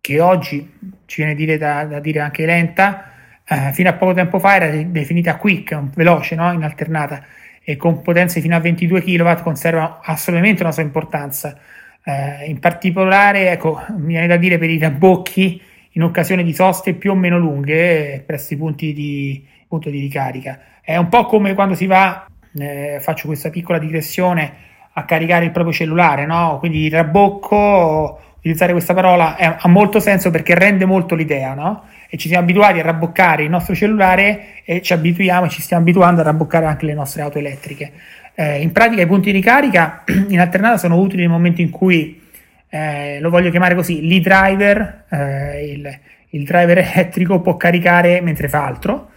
che 0.00 0.20
oggi 0.20 0.72
ci 1.06 1.22
viene 1.22 1.34
dire 1.34 1.56
da, 1.56 1.84
da 1.84 2.00
dire 2.00 2.20
anche 2.20 2.44
lenta, 2.44 3.12
eh, 3.46 3.72
fino 3.72 3.88
a 3.88 3.94
poco 3.94 4.12
tempo 4.14 4.38
fa 4.38 4.56
era 4.56 4.70
definita 4.84 5.36
quick, 5.36 5.78
veloce, 5.94 6.34
no? 6.34 6.52
in 6.52 6.62
alternata, 6.62 7.24
e 7.62 7.76
con 7.76 8.02
potenze 8.02 8.40
fino 8.40 8.54
a 8.56 8.60
22 8.60 9.02
kW 9.02 9.42
conserva 9.42 10.00
assolutamente 10.02 10.62
una 10.62 10.72
sua 10.72 10.82
importanza. 10.82 11.58
Eh, 12.04 12.44
in 12.46 12.58
particolare, 12.58 13.50
ecco, 13.50 13.82
mi 13.96 14.08
viene 14.08 14.26
da 14.26 14.36
dire 14.36 14.58
per 14.58 14.68
i 14.68 14.78
rabbocchi 14.78 15.60
in 15.92 16.02
occasione 16.02 16.42
di 16.42 16.52
soste 16.52 16.94
più 16.94 17.12
o 17.12 17.14
meno 17.14 17.38
lunghe 17.38 18.22
presso 18.26 18.52
i 18.52 18.56
punti 18.56 18.92
di, 18.92 19.46
punto 19.74 19.90
di 19.90 20.00
ricarica. 20.00 20.58
È 20.80 20.96
un 20.96 21.08
po' 21.08 21.26
come 21.26 21.54
quando 21.54 21.74
si 21.74 21.86
va, 21.86 22.26
eh, 22.58 22.98
faccio 23.00 23.26
questa 23.26 23.50
piccola 23.50 23.78
digressione, 23.78 24.52
a 24.96 25.04
caricare 25.04 25.46
il 25.46 25.50
proprio 25.50 25.72
cellulare, 25.72 26.24
no? 26.26 26.58
Quindi 26.60 26.84
il 26.84 26.92
rabbocco, 26.92 28.20
utilizzare 28.38 28.72
questa 28.72 28.94
parola 28.94 29.36
è, 29.36 29.56
ha 29.58 29.68
molto 29.68 29.98
senso 29.98 30.30
perché 30.30 30.54
rende 30.54 30.84
molto 30.84 31.14
l'idea, 31.14 31.54
no? 31.54 31.84
E 32.08 32.16
ci 32.16 32.28
siamo 32.28 32.44
abituati 32.44 32.78
a 32.78 32.82
rabboccare 32.82 33.42
il 33.42 33.50
nostro 33.50 33.74
cellulare 33.74 34.62
e 34.64 34.82
ci 34.82 34.92
abituiamo, 34.92 35.48
ci 35.48 35.62
stiamo 35.62 35.82
abituando 35.82 36.20
a 36.20 36.24
rabboccare 36.24 36.66
anche 36.66 36.86
le 36.86 36.94
nostre 36.94 37.22
auto 37.22 37.38
elettriche. 37.38 37.92
Eh, 38.34 38.60
in 38.60 38.70
pratica 38.70 39.02
i 39.02 39.06
punti 39.06 39.30
di 39.30 39.38
ricarica 39.38 40.04
in 40.28 40.38
alternata 40.38 40.76
sono 40.76 40.98
utili 40.98 41.22
nel 41.22 41.30
momento 41.30 41.60
in 41.60 41.70
cui, 41.70 42.20
eh, 42.68 43.18
lo 43.20 43.30
voglio 43.30 43.50
chiamare 43.50 43.74
così, 43.74 44.06
l'e-driver, 44.06 45.06
eh, 45.10 45.72
il, 45.72 45.98
il 46.30 46.44
driver 46.44 46.78
elettrico 46.94 47.40
può 47.40 47.56
caricare 47.56 48.20
mentre 48.20 48.48
fa 48.48 48.64
altro, 48.64 49.10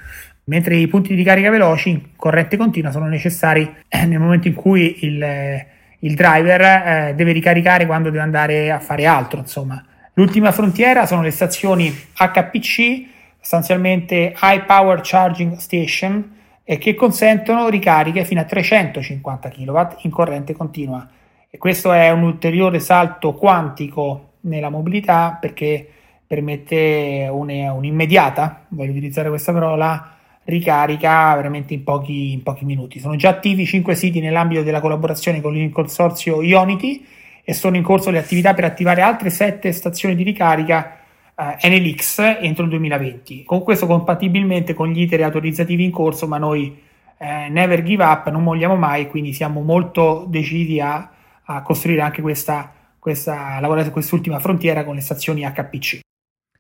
mentre 0.48 0.76
i 0.76 0.88
punti 0.88 1.10
di 1.10 1.16
ricarica 1.16 1.50
veloci 1.50 1.90
in 1.90 2.16
corrente 2.16 2.58
continua 2.58 2.92
sono 2.92 3.08
necessari 3.08 3.70
eh, 3.88 4.06
nel 4.06 4.20
momento 4.20 4.48
in 4.48 4.54
cui 4.54 5.06
il, 5.06 5.66
il 6.00 6.16
driver 6.16 6.62
eh, 6.62 7.14
deve 7.16 7.32
ricaricare 7.32 7.86
quando 7.86 8.10
deve 8.10 8.24
andare 8.24 8.72
a 8.72 8.80
fare 8.80 9.06
altro. 9.06 9.40
Insomma. 9.40 9.84
L'ultima 10.14 10.52
frontiera 10.52 11.06
sono 11.06 11.22
le 11.22 11.32
stazioni 11.32 11.90
HPC, 11.90 13.06
sostanzialmente 13.40 14.34
High 14.42 14.66
Power 14.66 15.02
Charging 15.04 15.58
Station, 15.58 16.36
eh, 16.64 16.78
che 16.78 16.96
consentono 16.96 17.70
ricariche 17.70 18.26
fino 18.26 18.42
a 18.42 18.46
350 18.46 19.50
kW 19.50 19.82
in 20.02 20.12
corrente 20.12 20.54
continua. 20.54 21.08
E 21.50 21.58
questo 21.58 21.92
è 21.92 22.10
un 22.10 22.24
ulteriore 22.24 22.80
salto 22.80 23.34
quantico 23.34 24.32
nella 24.42 24.70
mobilità 24.70 25.38
perché 25.40 25.88
permette 26.26 27.28
un'immediata, 27.32 28.66
voglio 28.70 28.92
utilizzare 28.92 29.30
questa 29.30 29.54
parola, 29.54 30.17
ricarica 30.48 31.36
veramente 31.36 31.74
in 31.74 31.84
pochi, 31.84 32.32
in 32.32 32.42
pochi 32.42 32.66
minuti. 32.66 33.00
Sono 33.00 33.16
già 33.16 33.30
attivi 33.30 33.66
5 33.66 33.96
siti 33.96 34.20
nell'ambito 34.20 34.64
della 34.64 34.80
collaborazione 34.80 35.42
con 35.42 35.56
il 35.56 35.72
consorzio 35.72 36.42
Ionity 36.42 37.06
e 37.44 37.54
sono 37.54 37.76
in 37.76 37.84
corso 37.84 38.12
le 38.12 38.18
attività 38.18 38.54
per 38.54 38.64
attivare 38.64 39.02
altre 39.02 39.30
7 39.30 39.72
stazioni 39.72 40.16
di 40.16 40.24
ricarica 40.24 41.00
eh, 41.36 41.70
NLX 41.70 42.38
entro 42.42 42.64
il 42.64 42.70
2020. 42.70 43.44
Con 43.44 43.62
questo 43.62 43.88
compatibilmente 43.88 44.74
con 44.74 44.90
gli 44.90 45.02
iter 45.02 45.22
autorizzativi 45.24 45.84
in 45.84 45.92
corso, 45.92 46.28
ma 46.28 46.38
noi 46.38 46.78
eh, 47.18 47.50
never 47.50 47.84
give 47.84 48.04
up, 48.04 48.30
non 48.30 48.44
molliamo 48.44 48.76
mai, 48.76 49.08
quindi 49.08 49.34
siamo 49.34 49.62
molto 49.62 50.26
decisi 50.30 50.80
a, 50.80 51.10
a 51.44 51.62
costruire 51.62 52.02
anche 52.02 52.22
questa, 52.22 52.72
questa, 53.00 53.60
lavorare 53.60 53.86
su 53.86 53.92
quest'ultima 53.92 54.40
frontiera 54.40 54.86
con 54.86 54.96
le 54.96 55.02
stazioni 55.02 55.42
HPC. 55.42 56.00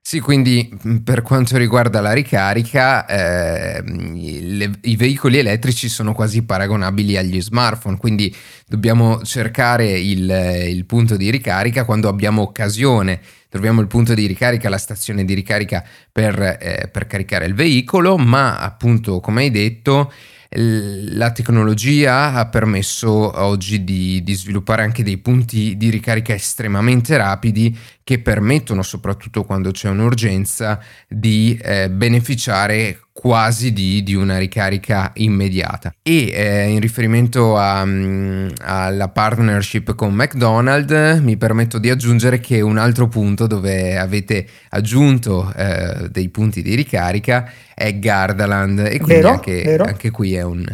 Sì, 0.07 0.21
quindi 0.21 0.71
mm, 0.87 0.99
per 0.99 1.21
quanto 1.21 1.57
riguarda 1.57 1.99
la 1.99 2.13
ricarica, 2.13 3.05
eh, 3.05 3.83
le, 3.83 4.71
i 4.83 4.95
veicoli 4.95 5.37
elettrici 5.37 5.89
sono 5.89 6.13
quasi 6.13 6.43
paragonabili 6.43 7.17
agli 7.17 7.41
smartphone, 7.41 7.97
quindi 7.97 8.33
dobbiamo 8.65 9.21
cercare 9.23 9.99
il, 9.99 10.63
il, 10.69 10.85
punto 10.85 11.17
di 11.17 11.29
ricarica 11.29 11.83
quando 11.83 12.07
abbiamo 12.07 12.41
occasione. 12.41 13.19
Troviamo 13.49 13.81
il 13.81 13.87
punto 13.87 14.13
di 14.13 14.25
ricarica, 14.27 14.69
la 14.69 14.77
stazione 14.77 15.25
di 15.25 15.33
ricarica 15.33 15.83
per, 16.09 16.41
eh, 16.41 16.87
per 16.89 17.05
caricare 17.05 17.45
il 17.45 17.53
veicolo, 17.53 18.17
ma 18.17 18.59
appunto, 18.59 19.19
come 19.19 19.41
hai 19.41 19.51
detto, 19.51 20.09
la 20.49 21.31
tecnologia 21.31 22.33
ha 22.33 22.47
permesso 22.47 23.41
oggi 23.41 23.83
di, 23.83 24.23
di, 24.23 24.33
sviluppare 24.33 24.83
anche 24.83 25.03
dei 25.03 25.17
punti 25.17 25.75
di 25.75 25.89
ricarica 25.89 26.33
estremamente 26.33 27.17
rapidi 27.17 27.77
che 28.07 28.19
permettono, 28.19 28.83
soprattutto 28.83 29.43
quando 29.43 29.71
c'è 29.71 29.89
un'urgenza, 29.89 30.79
di 31.09 31.59
eh, 31.61 31.89
beneficiare 31.89 33.01
quasi 33.11 33.73
di, 33.73 34.01
di, 34.01 34.15
una 34.15 34.37
ricarica 34.37 35.11
immediata. 35.15 35.93
E 36.01 36.31
eh, 36.31 36.69
in 36.69 36.79
riferimento 36.79 37.57
a, 37.57 37.81
um, 37.81 38.49
alla 38.61 39.09
partnership 39.09 39.93
con 39.95 40.13
McDonald's, 40.13 41.19
mi 41.19 41.35
permetto 41.35 41.79
di 41.79 41.89
aggiungere 41.89 42.39
che 42.39 42.61
un 42.61 42.77
altro 42.77 43.09
punto 43.09 43.45
dove 43.45 43.97
avete 43.97 44.47
aggiunto 44.69 45.53
eh, 45.53 46.07
dei 46.09 46.29
punti 46.29 46.61
di 46.61 46.75
ricarica 46.75 47.51
è 47.75 47.99
Gardaland 47.99 48.79
e 48.79 48.99
quindi 48.99 49.15
vero, 49.15 49.29
anche, 49.31 49.63
vero. 49.63 49.83
anche, 49.83 50.11
qui 50.11 50.33
è 50.33 50.43
un, 50.43 50.65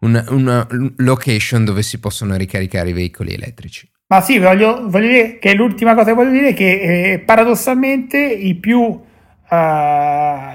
un, 0.00 0.24
una 0.30 0.66
location 0.96 1.64
dove 1.64 1.84
si 1.84 2.00
possono 2.00 2.34
ricaricare 2.34 2.88
i 2.88 2.94
veicoli 2.94 3.32
elettrici. 3.32 3.88
Ma 4.10 4.20
sì, 4.22 4.38
voglio, 4.38 4.88
voglio 4.88 5.06
dire 5.06 5.38
che 5.38 5.54
l'ultima 5.54 5.94
cosa 5.94 6.06
che 6.06 6.14
voglio 6.14 6.32
dire 6.32 6.48
è 6.48 6.54
che 6.54 7.12
eh, 7.12 7.18
paradossalmente 7.20 8.18
i 8.18 8.56
più, 8.56 8.80
uh, 8.80 9.00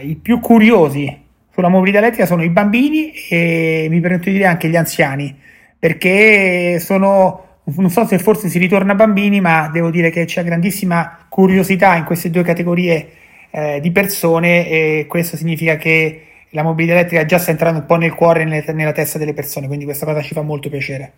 i 0.01 0.19
più 0.21 0.41
curiosi 0.41 1.23
sulla 1.53 1.69
mobilità 1.69 1.99
elettrica 1.99 2.25
sono 2.25 2.43
i 2.43 2.49
bambini 2.49 3.13
e 3.29 3.87
mi 3.89 4.01
permetto 4.01 4.25
di 4.25 4.33
dire 4.33 4.47
anche 4.47 4.67
gli 4.67 4.75
anziani, 4.75 5.33
perché 5.79 6.81
sono, 6.81 7.61
non 7.63 7.89
so 7.89 8.05
se 8.05 8.19
forse 8.19 8.49
si 8.49 8.59
ritorna 8.59 8.93
bambini, 8.93 9.39
ma 9.39 9.69
devo 9.71 9.89
dire 9.89 10.09
che 10.09 10.25
c'è 10.25 10.43
grandissima 10.43 11.25
curiosità 11.29 11.95
in 11.95 12.03
queste 12.03 12.29
due 12.29 12.43
categorie 12.43 13.07
eh, 13.51 13.79
di 13.79 13.91
persone 13.91 14.67
e 14.67 15.05
questo 15.07 15.37
significa 15.37 15.77
che 15.77 16.23
la 16.49 16.61
mobilità 16.63 16.95
elettrica 16.95 17.23
già 17.23 17.37
sta 17.37 17.51
entrando 17.51 17.79
un 17.79 17.85
po' 17.85 17.95
nel 17.95 18.15
cuore 18.15 18.41
e 18.41 18.43
nella, 18.43 18.73
nella 18.73 18.91
testa 18.91 19.17
delle 19.17 19.33
persone, 19.33 19.67
quindi 19.67 19.85
questa 19.85 20.05
cosa 20.05 20.21
ci 20.21 20.33
fa 20.33 20.41
molto 20.41 20.67
piacere. 20.67 21.13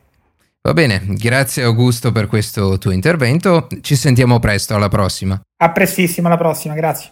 Va 0.68 0.74
bene, 0.74 1.02
grazie 1.08 1.64
Augusto 1.64 2.12
per 2.12 2.28
questo 2.28 2.78
tuo 2.78 2.92
intervento, 2.92 3.70
ci 3.80 3.96
sentiamo 3.96 4.38
presto, 4.40 4.76
alla 4.76 4.90
prossima. 4.90 5.40
A 5.64 5.72
prestissimo, 5.72 6.28
alla 6.28 6.36
prossima, 6.36 6.74
grazie. 6.74 7.12